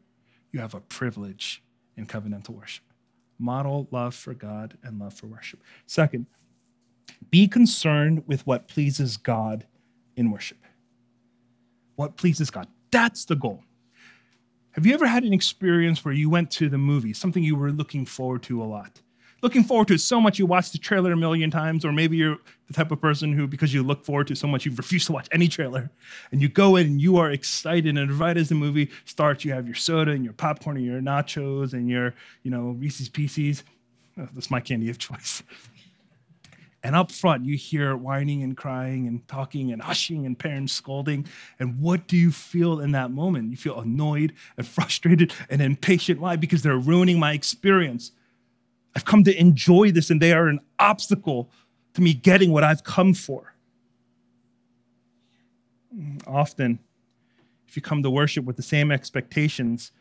you 0.52 0.60
have 0.60 0.74
a 0.74 0.80
privilege 0.80 1.62
in 1.96 2.06
covenantal 2.06 2.50
worship. 2.50 2.84
Model 3.38 3.88
love 3.90 4.14
for 4.14 4.34
God 4.34 4.76
and 4.82 4.98
love 4.98 5.14
for 5.14 5.26
worship. 5.26 5.62
Second, 5.86 6.26
be 7.30 7.48
concerned 7.48 8.24
with 8.26 8.46
what 8.46 8.68
pleases 8.68 9.16
God 9.16 9.66
in 10.16 10.30
worship. 10.30 10.58
What 11.96 12.16
pleases 12.16 12.50
God. 12.50 12.68
That's 12.90 13.24
the 13.24 13.36
goal. 13.36 13.62
Have 14.72 14.86
you 14.86 14.94
ever 14.94 15.06
had 15.06 15.24
an 15.24 15.32
experience 15.32 16.04
where 16.04 16.14
you 16.14 16.30
went 16.30 16.50
to 16.52 16.68
the 16.68 16.78
movie, 16.78 17.12
something 17.12 17.42
you 17.42 17.56
were 17.56 17.72
looking 17.72 18.06
forward 18.06 18.42
to 18.44 18.62
a 18.62 18.64
lot? 18.64 19.00
Looking 19.42 19.64
forward 19.64 19.88
to 19.88 19.94
it 19.94 20.00
so 20.00 20.20
much 20.20 20.38
you 20.38 20.46
watched 20.46 20.72
the 20.72 20.78
trailer 20.78 21.12
a 21.12 21.16
million 21.16 21.50
times, 21.50 21.84
or 21.84 21.92
maybe 21.92 22.16
you're 22.16 22.38
the 22.66 22.74
type 22.74 22.90
of 22.90 23.00
person 23.00 23.32
who, 23.32 23.46
because 23.46 23.72
you 23.74 23.82
look 23.82 24.04
forward 24.04 24.26
to 24.28 24.34
so 24.34 24.46
much, 24.46 24.64
you 24.64 24.74
refuse 24.74 25.06
to 25.06 25.12
watch 25.12 25.28
any 25.32 25.48
trailer. 25.48 25.90
And 26.32 26.40
you 26.40 26.48
go 26.48 26.76
in 26.76 26.86
and 26.86 27.00
you 27.00 27.16
are 27.18 27.30
excited, 27.30 27.96
and 27.96 28.12
right 28.12 28.36
as 28.36 28.48
the 28.48 28.54
movie 28.54 28.90
starts, 29.04 29.44
you 29.44 29.52
have 29.52 29.66
your 29.66 29.74
soda 29.74 30.12
and 30.12 30.24
your 30.24 30.34
popcorn 30.34 30.76
and 30.76 30.86
your 30.86 31.00
nachos 31.00 31.72
and 31.72 31.88
your, 31.88 32.14
you 32.42 32.50
know, 32.50 32.76
Reese's 32.78 33.08
Pieces. 33.08 33.64
Oh, 34.18 34.28
that's 34.34 34.50
my 34.50 34.60
candy 34.60 34.90
of 34.90 34.98
choice. 34.98 35.42
And 36.82 36.96
up 36.96 37.12
front, 37.12 37.44
you 37.44 37.56
hear 37.56 37.94
whining 37.94 38.42
and 38.42 38.56
crying 38.56 39.06
and 39.06 39.26
talking 39.28 39.70
and 39.70 39.82
hushing 39.82 40.24
and 40.24 40.38
parents 40.38 40.72
scolding. 40.72 41.26
And 41.58 41.78
what 41.78 42.06
do 42.06 42.16
you 42.16 42.30
feel 42.30 42.80
in 42.80 42.92
that 42.92 43.10
moment? 43.10 43.50
You 43.50 43.56
feel 43.56 43.80
annoyed 43.80 44.32
and 44.56 44.66
frustrated 44.66 45.32
and 45.50 45.60
impatient. 45.60 46.20
Why? 46.20 46.36
Because 46.36 46.62
they're 46.62 46.78
ruining 46.78 47.18
my 47.18 47.32
experience. 47.32 48.12
I've 48.94 49.04
come 49.04 49.24
to 49.24 49.38
enjoy 49.38 49.92
this, 49.92 50.10
and 50.10 50.20
they 50.20 50.32
are 50.32 50.48
an 50.48 50.60
obstacle 50.78 51.50
to 51.94 52.02
me 52.02 52.14
getting 52.14 52.52
what 52.52 52.64
I've 52.64 52.84
come 52.84 53.14
for. 53.14 53.54
Often, 56.26 56.78
if 57.68 57.76
you 57.76 57.82
come 57.82 58.02
to 58.02 58.10
worship 58.10 58.44
with 58.44 58.56
the 58.56 58.62
same 58.62 58.90
expectations 58.90 59.92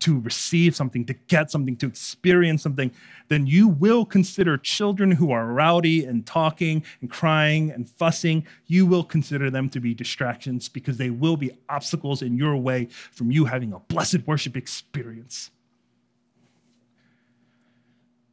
to 0.00 0.18
receive 0.20 0.74
something, 0.74 1.04
to 1.04 1.12
get 1.12 1.50
something, 1.50 1.76
to 1.76 1.86
experience 1.86 2.62
something, 2.62 2.90
then 3.28 3.46
you 3.46 3.68
will 3.68 4.04
consider 4.04 4.56
children 4.56 5.12
who 5.12 5.30
are 5.30 5.46
rowdy 5.46 6.04
and 6.04 6.26
talking 6.26 6.82
and 7.02 7.10
crying 7.10 7.70
and 7.70 7.88
fussing, 7.88 8.46
you 8.66 8.86
will 8.86 9.04
consider 9.04 9.50
them 9.50 9.68
to 9.68 9.78
be 9.78 9.94
distractions 9.94 10.68
because 10.68 10.96
they 10.96 11.10
will 11.10 11.36
be 11.36 11.50
obstacles 11.68 12.22
in 12.22 12.36
your 12.36 12.56
way 12.56 12.86
from 13.12 13.30
you 13.30 13.44
having 13.44 13.72
a 13.72 13.78
blessed 13.78 14.26
worship 14.26 14.56
experience. 14.56 15.50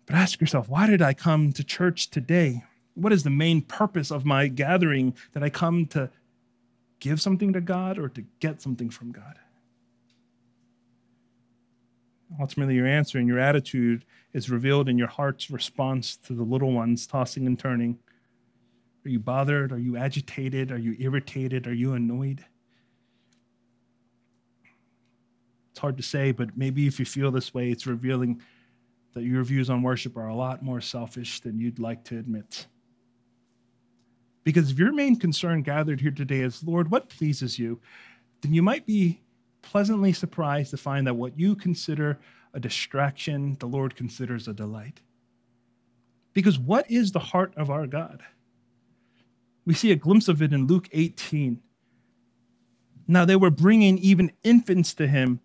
But 0.08 0.16
ask 0.16 0.42
yourself, 0.42 0.70
why 0.70 0.88
did 0.88 1.02
I 1.02 1.14
come 1.14 1.52
to 1.52 1.64
church 1.64 2.10
today? 2.10 2.64
What 2.96 3.14
is 3.14 3.24
the 3.24 3.30
main 3.30 3.62
purpose 3.62 4.10
of 4.10 4.26
my 4.26 4.48
gathering? 4.48 5.14
That 5.34 5.44
I 5.44 5.50
come 5.50 5.86
to 5.88 6.10
give 7.00 7.22
something 7.22 7.54
to 7.54 7.62
God 7.62 8.00
or 8.00 8.10
to 8.10 8.24
get 8.40 8.62
something 8.62 8.90
from 8.90 9.12
God? 9.12 9.38
Ultimately, 12.40 12.76
your 12.76 12.88
answer 12.88 13.20
and 13.20 13.28
your 13.28 13.40
attitude 13.40 14.06
is 14.34 14.50
revealed 14.50 14.90
in 14.90 14.98
your 14.98 15.08
heart's 15.08 15.52
response 15.52 16.18
to 16.18 16.34
the 16.34 16.44
little 16.44 16.72
ones 16.72 17.06
tossing 17.06 17.46
and 17.46 17.60
turning. 17.60 18.00
Are 19.06 19.10
you 19.10 19.20
bothered? 19.20 19.72
Are 19.72 19.80
you 19.80 19.98
agitated? 19.98 20.72
Are 20.72 20.78
you 20.78 20.96
irritated? 21.00 21.68
Are 21.68 21.74
you 21.74 21.94
annoyed? 21.94 22.46
It's 25.72 25.80
hard 25.80 25.98
to 25.98 26.04
say, 26.04 26.32
but 26.32 26.58
maybe 26.58 26.88
if 26.88 27.00
you 27.00 27.06
feel 27.06 27.32
this 27.32 27.54
way, 27.54 27.72
it's 27.72 27.86
revealing 27.86 28.42
that 29.14 29.24
your 29.24 29.44
views 29.44 29.70
on 29.70 29.82
worship 29.82 30.18
are 30.18 30.28
a 30.28 30.36
lot 30.36 30.64
more 30.64 30.82
selfish 30.82 31.40
than 31.40 31.60
you'd 31.60 31.80
like 31.80 32.04
to 32.06 32.18
admit. 32.18 32.68
Because 34.44 34.72
if 34.72 34.80
your 34.80 34.94
main 34.94 35.18
concern 35.18 35.62
gathered 35.62 36.00
here 36.00 36.12
today 36.12 36.40
is, 36.40 36.64
Lord, 36.64 36.90
what 36.90 37.10
pleases 37.10 37.60
you, 37.60 37.82
then 38.42 38.54
you 38.54 38.62
might 38.62 38.86
be 38.86 39.20
pleasantly 39.62 40.14
surprised 40.14 40.72
to 40.72 40.78
find 40.78 41.06
that 41.08 41.16
what 41.16 41.38
you 41.38 41.56
consider 41.56 42.18
a 42.54 42.60
distraction, 42.60 43.58
the 43.60 43.66
Lord 43.66 43.96
considers 43.96 44.48
a 44.48 44.54
delight. 44.54 45.02
Because 46.34 46.58
what 46.58 46.90
is 46.90 47.12
the 47.12 47.20
heart 47.20 47.54
of 47.58 47.70
our 47.70 47.88
God? 47.88 48.24
We 49.66 49.74
see 49.74 49.92
a 49.92 49.96
glimpse 49.98 50.28
of 50.28 50.42
it 50.42 50.54
in 50.54 50.66
Luke 50.66 50.88
18. 50.94 51.62
Now 53.08 53.26
they 53.26 53.36
were 53.36 53.52
bringing 53.52 53.98
even 53.98 54.32
infants 54.44 54.94
to 54.94 55.08
him. 55.08 55.42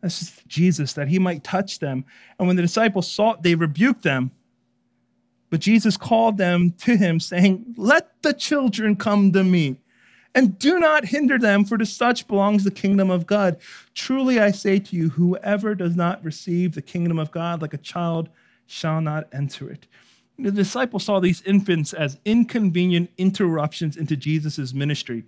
This 0.00 0.22
is 0.22 0.40
Jesus, 0.46 0.92
that 0.92 1.08
he 1.08 1.18
might 1.18 1.42
touch 1.42 1.80
them. 1.80 2.04
And 2.38 2.46
when 2.46 2.56
the 2.56 2.62
disciples 2.62 3.10
saw 3.10 3.32
it, 3.32 3.42
they 3.42 3.54
rebuked 3.54 4.02
them. 4.02 4.30
But 5.50 5.60
Jesus 5.60 5.96
called 5.96 6.36
them 6.36 6.72
to 6.82 6.96
him, 6.96 7.20
saying, 7.20 7.74
Let 7.76 8.22
the 8.22 8.32
children 8.32 8.96
come 8.96 9.32
to 9.32 9.42
me, 9.42 9.78
and 10.34 10.58
do 10.58 10.78
not 10.78 11.06
hinder 11.06 11.38
them, 11.38 11.64
for 11.64 11.78
to 11.78 11.86
such 11.86 12.28
belongs 12.28 12.64
the 12.64 12.70
kingdom 12.70 13.10
of 13.10 13.26
God. 13.26 13.56
Truly 13.94 14.38
I 14.38 14.50
say 14.50 14.78
to 14.78 14.96
you, 14.96 15.08
whoever 15.10 15.74
does 15.74 15.96
not 15.96 16.22
receive 16.22 16.74
the 16.74 16.82
kingdom 16.82 17.18
of 17.18 17.30
God 17.30 17.62
like 17.62 17.74
a 17.74 17.78
child 17.78 18.28
shall 18.66 19.00
not 19.00 19.26
enter 19.32 19.70
it. 19.70 19.86
The 20.38 20.52
disciples 20.52 21.04
saw 21.04 21.18
these 21.18 21.42
infants 21.42 21.92
as 21.92 22.18
inconvenient 22.24 23.10
interruptions 23.18 23.96
into 23.96 24.16
Jesus' 24.16 24.72
ministry, 24.72 25.24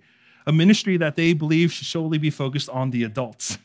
a 0.47 0.53
ministry 0.53 0.95
that 0.97 1.17
they 1.17 1.33
believed 1.33 1.73
should 1.73 1.87
solely 1.87 2.17
be 2.17 2.29
focused 2.29 2.69
on 2.69 2.91
the 2.91 3.03
adults. 3.03 3.57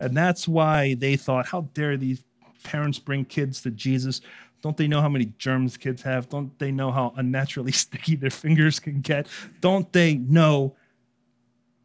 And 0.00 0.16
that's 0.16 0.48
why 0.48 0.94
they 0.94 1.16
thought, 1.16 1.46
how 1.46 1.68
dare 1.74 1.96
these 1.96 2.24
parents 2.62 2.98
bring 2.98 3.24
kids 3.24 3.60
to 3.62 3.70
Jesus? 3.70 4.20
Don't 4.62 4.76
they 4.76 4.88
know 4.88 5.00
how 5.00 5.08
many 5.08 5.32
germs 5.38 5.76
kids 5.76 6.02
have? 6.02 6.28
Don't 6.28 6.58
they 6.58 6.72
know 6.72 6.90
how 6.90 7.12
unnaturally 7.16 7.72
sticky 7.84 8.16
their 8.16 8.30
fingers 8.30 8.80
can 8.80 9.00
get? 9.00 9.26
Don't 9.60 9.92
they 9.92 10.14
know 10.14 10.74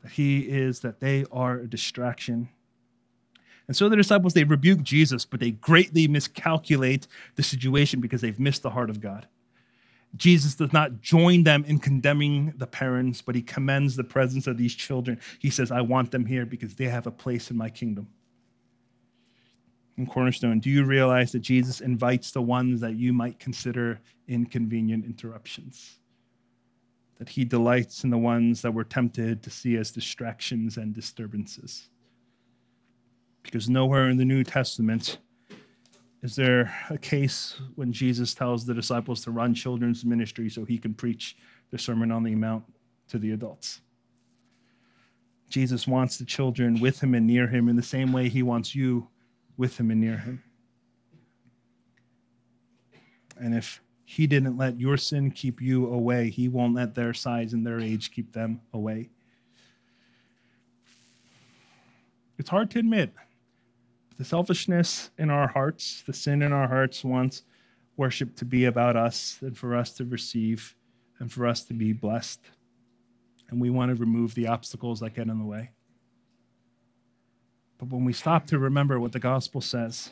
that 0.02 0.14
he 0.14 0.40
is, 0.40 0.80
that 0.82 1.00
they 1.00 1.26
are 1.32 1.60
a 1.60 1.68
distraction? 1.68 2.50
And 3.68 3.76
so 3.76 3.90
the 3.90 3.96
disciples, 3.96 4.34
they 4.34 4.44
rebuke 4.44 4.84
Jesus, 4.84 5.26
but 5.26 5.40
they 5.40 5.52
greatly 5.52 6.08
miscalculate 6.08 7.08
the 7.36 7.44
situation 7.44 8.00
because 8.00 8.22
they've 8.22 8.40
missed 8.40 8.62
the 8.62 8.70
heart 8.70 8.90
of 8.90 9.02
God. 9.02 9.28
Jesus 10.16 10.56
does 10.56 10.72
not 10.72 11.02
join 11.02 11.44
them 11.44 11.66
in 11.66 11.80
condemning 11.80 12.54
the 12.58 12.68
parents, 12.68 13.22
but 13.22 13.36
he 13.36 13.42
commends 13.42 13.96
the 13.96 14.04
presence 14.04 14.48
of 14.48 14.58
these 14.58 14.74
children. 14.74 15.20
He 15.40 15.50
says, 15.50 15.72
I 15.72 15.82
want 15.82 16.12
them 16.12 16.26
here 16.26 16.46
because 16.46 16.76
they 16.76 16.86
have 16.86 17.08
a 17.08 17.12
place 17.12 17.52
in 17.52 17.58
my 17.58 17.70
kingdom. 17.70 18.08
In 19.98 20.06
Cornerstone, 20.06 20.60
do 20.60 20.70
you 20.70 20.86
realize 20.86 21.32
that 21.32 21.40
Jesus 21.40 21.82
invites 21.82 22.32
the 22.32 22.42
ones 22.42 22.82
that 22.82 22.96
you 22.96 23.14
might 23.14 23.40
consider 23.40 24.00
inconvenient 24.28 25.06
interruptions? 25.06 26.00
That 27.18 27.30
he 27.30 27.46
delights 27.46 28.04
in 28.04 28.10
the 28.10 28.18
ones 28.18 28.62
that 28.62 28.74
we're 28.74 28.84
tempted 28.84 29.42
to 29.44 29.50
see 29.50 29.78
as 29.78 29.92
distractions 29.92 30.78
and 30.78 30.94
disturbances? 30.94 31.90
Because 33.42 33.70
nowhere 33.70 34.10
in 34.10 34.18
the 34.18 34.26
New 34.26 34.44
Testament 34.44 35.18
is 36.26 36.36
there 36.36 36.74
a 36.90 36.98
case 36.98 37.62
when 37.76 37.94
Jesus 37.94 38.34
tells 38.34 38.66
the 38.66 38.74
disciples 38.74 39.24
to 39.24 39.32
run 39.32 39.54
children's 39.54 40.04
ministry 40.04 40.50
so 40.50 40.66
he 40.66 40.80
can 40.80 40.96
preach 40.96 41.38
the 41.70 41.78
Sermon 41.78 42.12
on 42.12 42.24
the 42.24 42.34
Mount 42.34 42.64
to 43.10 43.20
the 43.20 43.32
adults? 43.32 43.82
Jesus 45.50 45.88
wants 45.88 46.18
the 46.18 46.26
children 46.26 46.80
with 46.80 47.04
him 47.04 47.14
and 47.14 47.28
near 47.28 47.48
him 47.48 47.70
in 47.70 47.76
the 47.76 47.84
same 47.84 48.12
way 48.12 48.28
he 48.28 48.42
wants 48.42 48.74
you 48.74 49.08
with 49.56 49.80
him 49.80 49.92
and 49.92 50.02
near 50.02 50.18
him. 50.18 50.44
And 53.40 53.54
if 53.54 53.84
he 54.04 54.26
didn't 54.26 54.58
let 54.58 54.80
your 54.80 54.98
sin 54.98 55.30
keep 55.30 55.62
you 55.62 55.94
away, 55.94 56.32
he 56.32 56.50
won't 56.50 56.74
let 56.74 56.96
their 56.96 57.14
size 57.14 57.54
and 57.54 57.64
their 57.64 57.80
age 57.80 58.10
keep 58.10 58.34
them 58.34 58.62
away. 58.74 59.12
It's 62.40 62.50
hard 62.50 62.72
to 62.72 62.80
admit 62.80 63.14
the 64.18 64.26
selfishness 64.26 65.10
in 65.18 65.30
our 65.30 65.48
hearts, 65.48 66.04
the 66.06 66.14
sin 66.14 66.42
in 66.42 66.54
our 66.54 66.68
hearts 66.68 67.04
wants 67.04 67.44
worship 67.98 68.36
to 68.38 68.46
be 68.46 68.66
about 68.66 68.96
us 68.96 69.38
and 69.42 69.58
for 69.58 69.76
us 69.76 69.92
to 69.94 70.06
receive 70.06 70.76
and 71.20 71.32
for 71.32 71.46
us 71.46 71.64
to 71.64 71.74
be 71.74 71.94
blessed. 71.94 72.42
And 73.50 73.62
we 73.62 73.70
want 73.70 73.90
to 73.90 73.96
remove 73.96 74.36
the 74.36 74.48
obstacles 74.48 75.00
that 75.00 75.16
get 75.16 75.28
in 75.28 75.40
the 75.40 75.46
way. 75.46 75.72
But 77.78 77.90
when 77.90 78.06
we 78.06 78.14
stop 78.14 78.48
to 78.48 78.60
remember 78.60 79.00
what 79.00 79.12
the 79.12 79.20
gospel 79.20 79.62
says, 79.62 80.12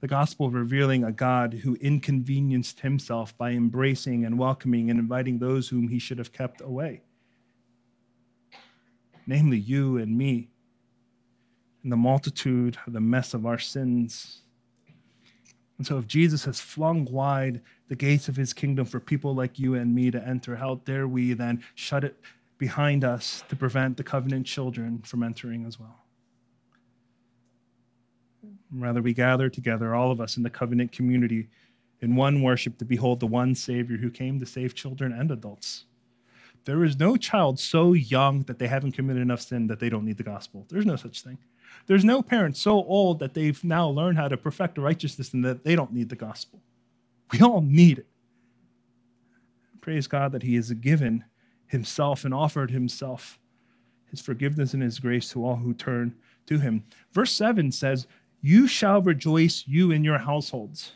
the 0.00 0.08
gospel 0.08 0.50
revealing 0.50 1.04
a 1.04 1.12
God 1.12 1.60
who 1.62 1.76
inconvenienced 1.76 2.80
himself 2.80 3.36
by 3.38 3.52
embracing 3.52 4.24
and 4.24 4.38
welcoming 4.38 4.90
and 4.90 4.98
inviting 4.98 5.38
those 5.38 5.68
whom 5.68 5.88
he 5.88 5.98
should 5.98 6.18
have 6.18 6.32
kept 6.32 6.60
away, 6.60 7.02
namely 9.26 9.58
you 9.58 9.98
and 9.98 10.16
me 10.16 10.51
in 11.84 11.90
the 11.90 11.96
multitude 11.96 12.78
of 12.86 12.92
the 12.92 13.00
mess 13.00 13.34
of 13.34 13.46
our 13.46 13.58
sins. 13.58 14.42
And 15.78 15.86
so, 15.86 15.98
if 15.98 16.06
Jesus 16.06 16.44
has 16.44 16.60
flung 16.60 17.06
wide 17.06 17.60
the 17.88 17.96
gates 17.96 18.28
of 18.28 18.36
his 18.36 18.52
kingdom 18.52 18.86
for 18.86 19.00
people 19.00 19.34
like 19.34 19.58
you 19.58 19.74
and 19.74 19.94
me 19.94 20.10
to 20.10 20.26
enter, 20.26 20.56
how 20.56 20.76
dare 20.84 21.08
we 21.08 21.32
then 21.32 21.62
shut 21.74 22.04
it 22.04 22.16
behind 22.58 23.02
us 23.02 23.42
to 23.48 23.56
prevent 23.56 23.96
the 23.96 24.04
covenant 24.04 24.46
children 24.46 25.02
from 25.04 25.22
entering 25.22 25.66
as 25.66 25.80
well? 25.80 25.98
Rather, 28.72 29.02
we 29.02 29.12
gather 29.12 29.48
together, 29.48 29.94
all 29.94 30.10
of 30.10 30.20
us 30.20 30.36
in 30.36 30.42
the 30.42 30.50
covenant 30.50 30.92
community, 30.92 31.48
in 32.00 32.16
one 32.16 32.42
worship 32.42 32.78
to 32.78 32.84
behold 32.84 33.20
the 33.20 33.26
one 33.26 33.54
Savior 33.54 33.96
who 33.96 34.10
came 34.10 34.38
to 34.40 34.46
save 34.46 34.74
children 34.74 35.12
and 35.12 35.30
adults. 35.30 35.84
There 36.64 36.84
is 36.84 36.98
no 36.98 37.16
child 37.16 37.58
so 37.58 37.92
young 37.92 38.42
that 38.42 38.58
they 38.58 38.68
haven't 38.68 38.92
committed 38.92 39.22
enough 39.22 39.40
sin 39.40 39.66
that 39.66 39.80
they 39.80 39.88
don't 39.88 40.04
need 40.04 40.16
the 40.16 40.22
gospel. 40.22 40.64
There's 40.68 40.86
no 40.86 40.96
such 40.96 41.22
thing. 41.22 41.38
There's 41.86 42.04
no 42.04 42.22
parent 42.22 42.56
so 42.56 42.72
old 42.84 43.18
that 43.18 43.34
they've 43.34 43.62
now 43.64 43.88
learned 43.88 44.18
how 44.18 44.28
to 44.28 44.36
perfect 44.36 44.78
righteousness 44.78 45.32
and 45.32 45.44
that 45.44 45.64
they 45.64 45.74
don't 45.74 45.92
need 45.92 46.08
the 46.08 46.16
gospel. 46.16 46.60
We 47.32 47.40
all 47.40 47.60
need 47.60 47.98
it. 47.98 48.06
Praise 49.80 50.06
God 50.06 50.32
that 50.32 50.42
He 50.42 50.54
has 50.56 50.70
given 50.72 51.24
Himself 51.66 52.24
and 52.24 52.32
offered 52.32 52.70
Himself, 52.70 53.38
His 54.10 54.20
forgiveness 54.20 54.74
and 54.74 54.82
His 54.82 55.00
grace 55.00 55.30
to 55.30 55.44
all 55.44 55.56
who 55.56 55.74
turn 55.74 56.14
to 56.46 56.58
Him. 56.58 56.84
Verse 57.12 57.32
7 57.32 57.72
says, 57.72 58.06
You 58.40 58.66
shall 58.68 59.02
rejoice, 59.02 59.64
you 59.66 59.90
and 59.90 60.04
your 60.04 60.18
households. 60.18 60.92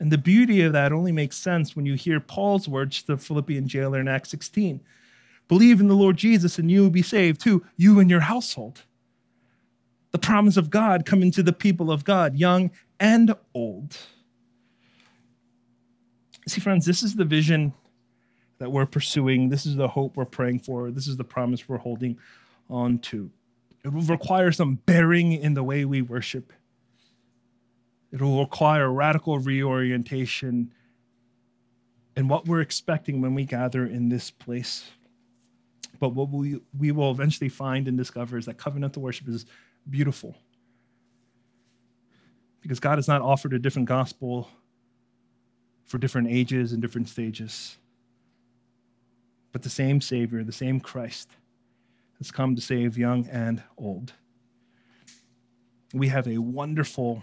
And 0.00 0.10
the 0.10 0.18
beauty 0.18 0.60
of 0.62 0.72
that 0.72 0.92
only 0.92 1.12
makes 1.12 1.36
sense 1.36 1.76
when 1.76 1.86
you 1.86 1.94
hear 1.94 2.20
Paul's 2.20 2.68
words 2.68 3.02
to 3.02 3.08
the 3.08 3.18
Philippian 3.18 3.68
jailer 3.68 4.00
in 4.00 4.08
Acts 4.08 4.30
16. 4.30 4.80
Believe 5.48 5.80
in 5.80 5.88
the 5.88 5.94
Lord 5.94 6.16
Jesus 6.16 6.58
and 6.58 6.70
you 6.70 6.82
will 6.82 6.90
be 6.90 7.02
saved 7.02 7.40
too, 7.40 7.64
you 7.76 8.00
and 8.00 8.08
your 8.08 8.20
household. 8.20 8.82
The 10.12 10.18
promise 10.18 10.56
of 10.56 10.70
God 10.70 11.04
coming 11.04 11.30
to 11.32 11.42
the 11.42 11.52
people 11.52 11.90
of 11.90 12.04
God, 12.04 12.36
young 12.36 12.70
and 13.00 13.34
old. 13.54 13.96
See, 16.46 16.60
friends, 16.60 16.86
this 16.86 17.02
is 17.02 17.16
the 17.16 17.24
vision 17.24 17.72
that 18.58 18.70
we're 18.70 18.86
pursuing. 18.86 19.48
This 19.48 19.66
is 19.66 19.76
the 19.76 19.88
hope 19.88 20.16
we're 20.16 20.24
praying 20.24 20.60
for. 20.60 20.90
This 20.90 21.08
is 21.08 21.16
the 21.16 21.24
promise 21.24 21.68
we're 21.68 21.78
holding 21.78 22.18
on 22.70 22.98
to. 22.98 23.30
It 23.84 23.92
will 23.92 24.02
require 24.02 24.52
some 24.52 24.76
bearing 24.86 25.32
in 25.32 25.54
the 25.54 25.62
way 25.62 25.84
we 25.84 26.00
worship. 26.00 26.52
It 28.12 28.22
will 28.22 28.40
require 28.40 28.90
radical 28.90 29.38
reorientation 29.38 30.72
in 32.16 32.28
what 32.28 32.46
we're 32.46 32.60
expecting 32.60 33.20
when 33.20 33.34
we 33.34 33.44
gather 33.44 33.84
in 33.84 34.08
this 34.08 34.30
place. 34.30 34.90
But 36.00 36.10
what 36.10 36.30
we, 36.30 36.60
we 36.78 36.92
will 36.92 37.10
eventually 37.10 37.48
find 37.48 37.88
and 37.88 37.96
discover 37.96 38.36
is 38.36 38.46
that 38.46 38.58
covenantal 38.58 38.98
worship 38.98 39.28
is 39.28 39.46
beautiful. 39.88 40.36
Because 42.60 42.80
God 42.80 42.98
has 42.98 43.08
not 43.08 43.20
offered 43.20 43.52
a 43.52 43.58
different 43.58 43.88
gospel 43.88 44.48
for 45.84 45.98
different 45.98 46.28
ages 46.28 46.72
and 46.72 46.80
different 46.80 47.08
stages. 47.08 47.76
But 49.52 49.62
the 49.62 49.70
same 49.70 50.00
Savior, 50.00 50.42
the 50.42 50.52
same 50.52 50.80
Christ, 50.80 51.28
has 52.18 52.30
come 52.30 52.56
to 52.56 52.62
save 52.62 52.96
young 52.96 53.28
and 53.28 53.62
old. 53.76 54.14
We 55.92 56.08
have 56.08 56.26
a 56.26 56.38
wonderful 56.38 57.22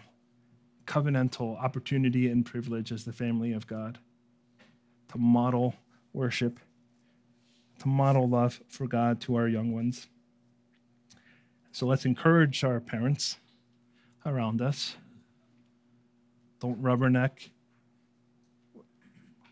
covenantal 0.86 1.62
opportunity 1.62 2.29
and 2.29 2.45
privilege 2.45 2.91
as 2.91 3.03
the 3.03 3.13
family 3.13 3.51
of 3.53 3.67
God 3.67 3.99
to 5.10 5.17
model 5.17 5.75
worship 6.13 6.60
to 7.82 7.88
model 7.88 8.30
love 8.30 8.62
for 8.67 8.86
God 8.86 9.20
to 9.22 9.36
our 9.36 9.48
young 9.48 9.72
ones. 9.74 10.08
So 11.72 11.88
let's 11.88 12.06
encourage 12.06 12.63
our 12.63 12.80
parents 12.80 13.38
around 14.24 14.62
us. 14.62 14.98
Don't 16.60 16.82
rubberneck 16.82 17.50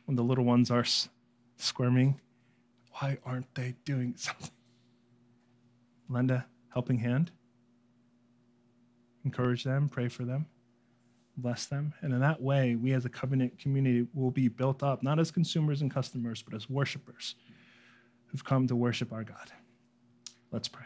when 0.06 0.16
the 0.16 0.22
little 0.22 0.44
ones 0.44 0.70
are 0.70 0.86
squirming. 1.58 2.20
Why 3.00 3.18
aren't 3.26 3.54
they 3.56 3.74
doing 3.84 4.14
something? 4.18 4.52
Lend 6.08 6.30
a 6.30 6.46
helping 6.72 7.00
hand. 7.00 7.32
Encourage 9.26 9.64
them, 9.64 9.90
pray 9.90 10.08
for 10.08 10.24
them, 10.24 10.46
bless 11.36 11.66
them. 11.66 11.94
And 12.02 12.14
in 12.14 12.20
that 12.20 12.42
way, 12.42 12.76
we 12.76 12.94
as 12.94 13.06
a 13.06 13.10
covenant 13.10 13.58
community 13.58 14.08
will 14.14 14.32
be 14.32 14.48
built 14.50 14.84
up, 14.84 15.02
not 15.02 15.20
as 15.20 15.32
consumers 15.32 15.82
and 15.82 15.92
customers, 15.92 16.44
but 16.44 16.54
as 16.54 16.70
worshipers 16.70 17.36
who've 18.32 18.44
come 18.44 18.68
to 18.68 18.76
worship 18.76 19.12
our 19.12 19.24
God. 19.24 19.52
Let's 20.52 20.68
pray. 20.68 20.86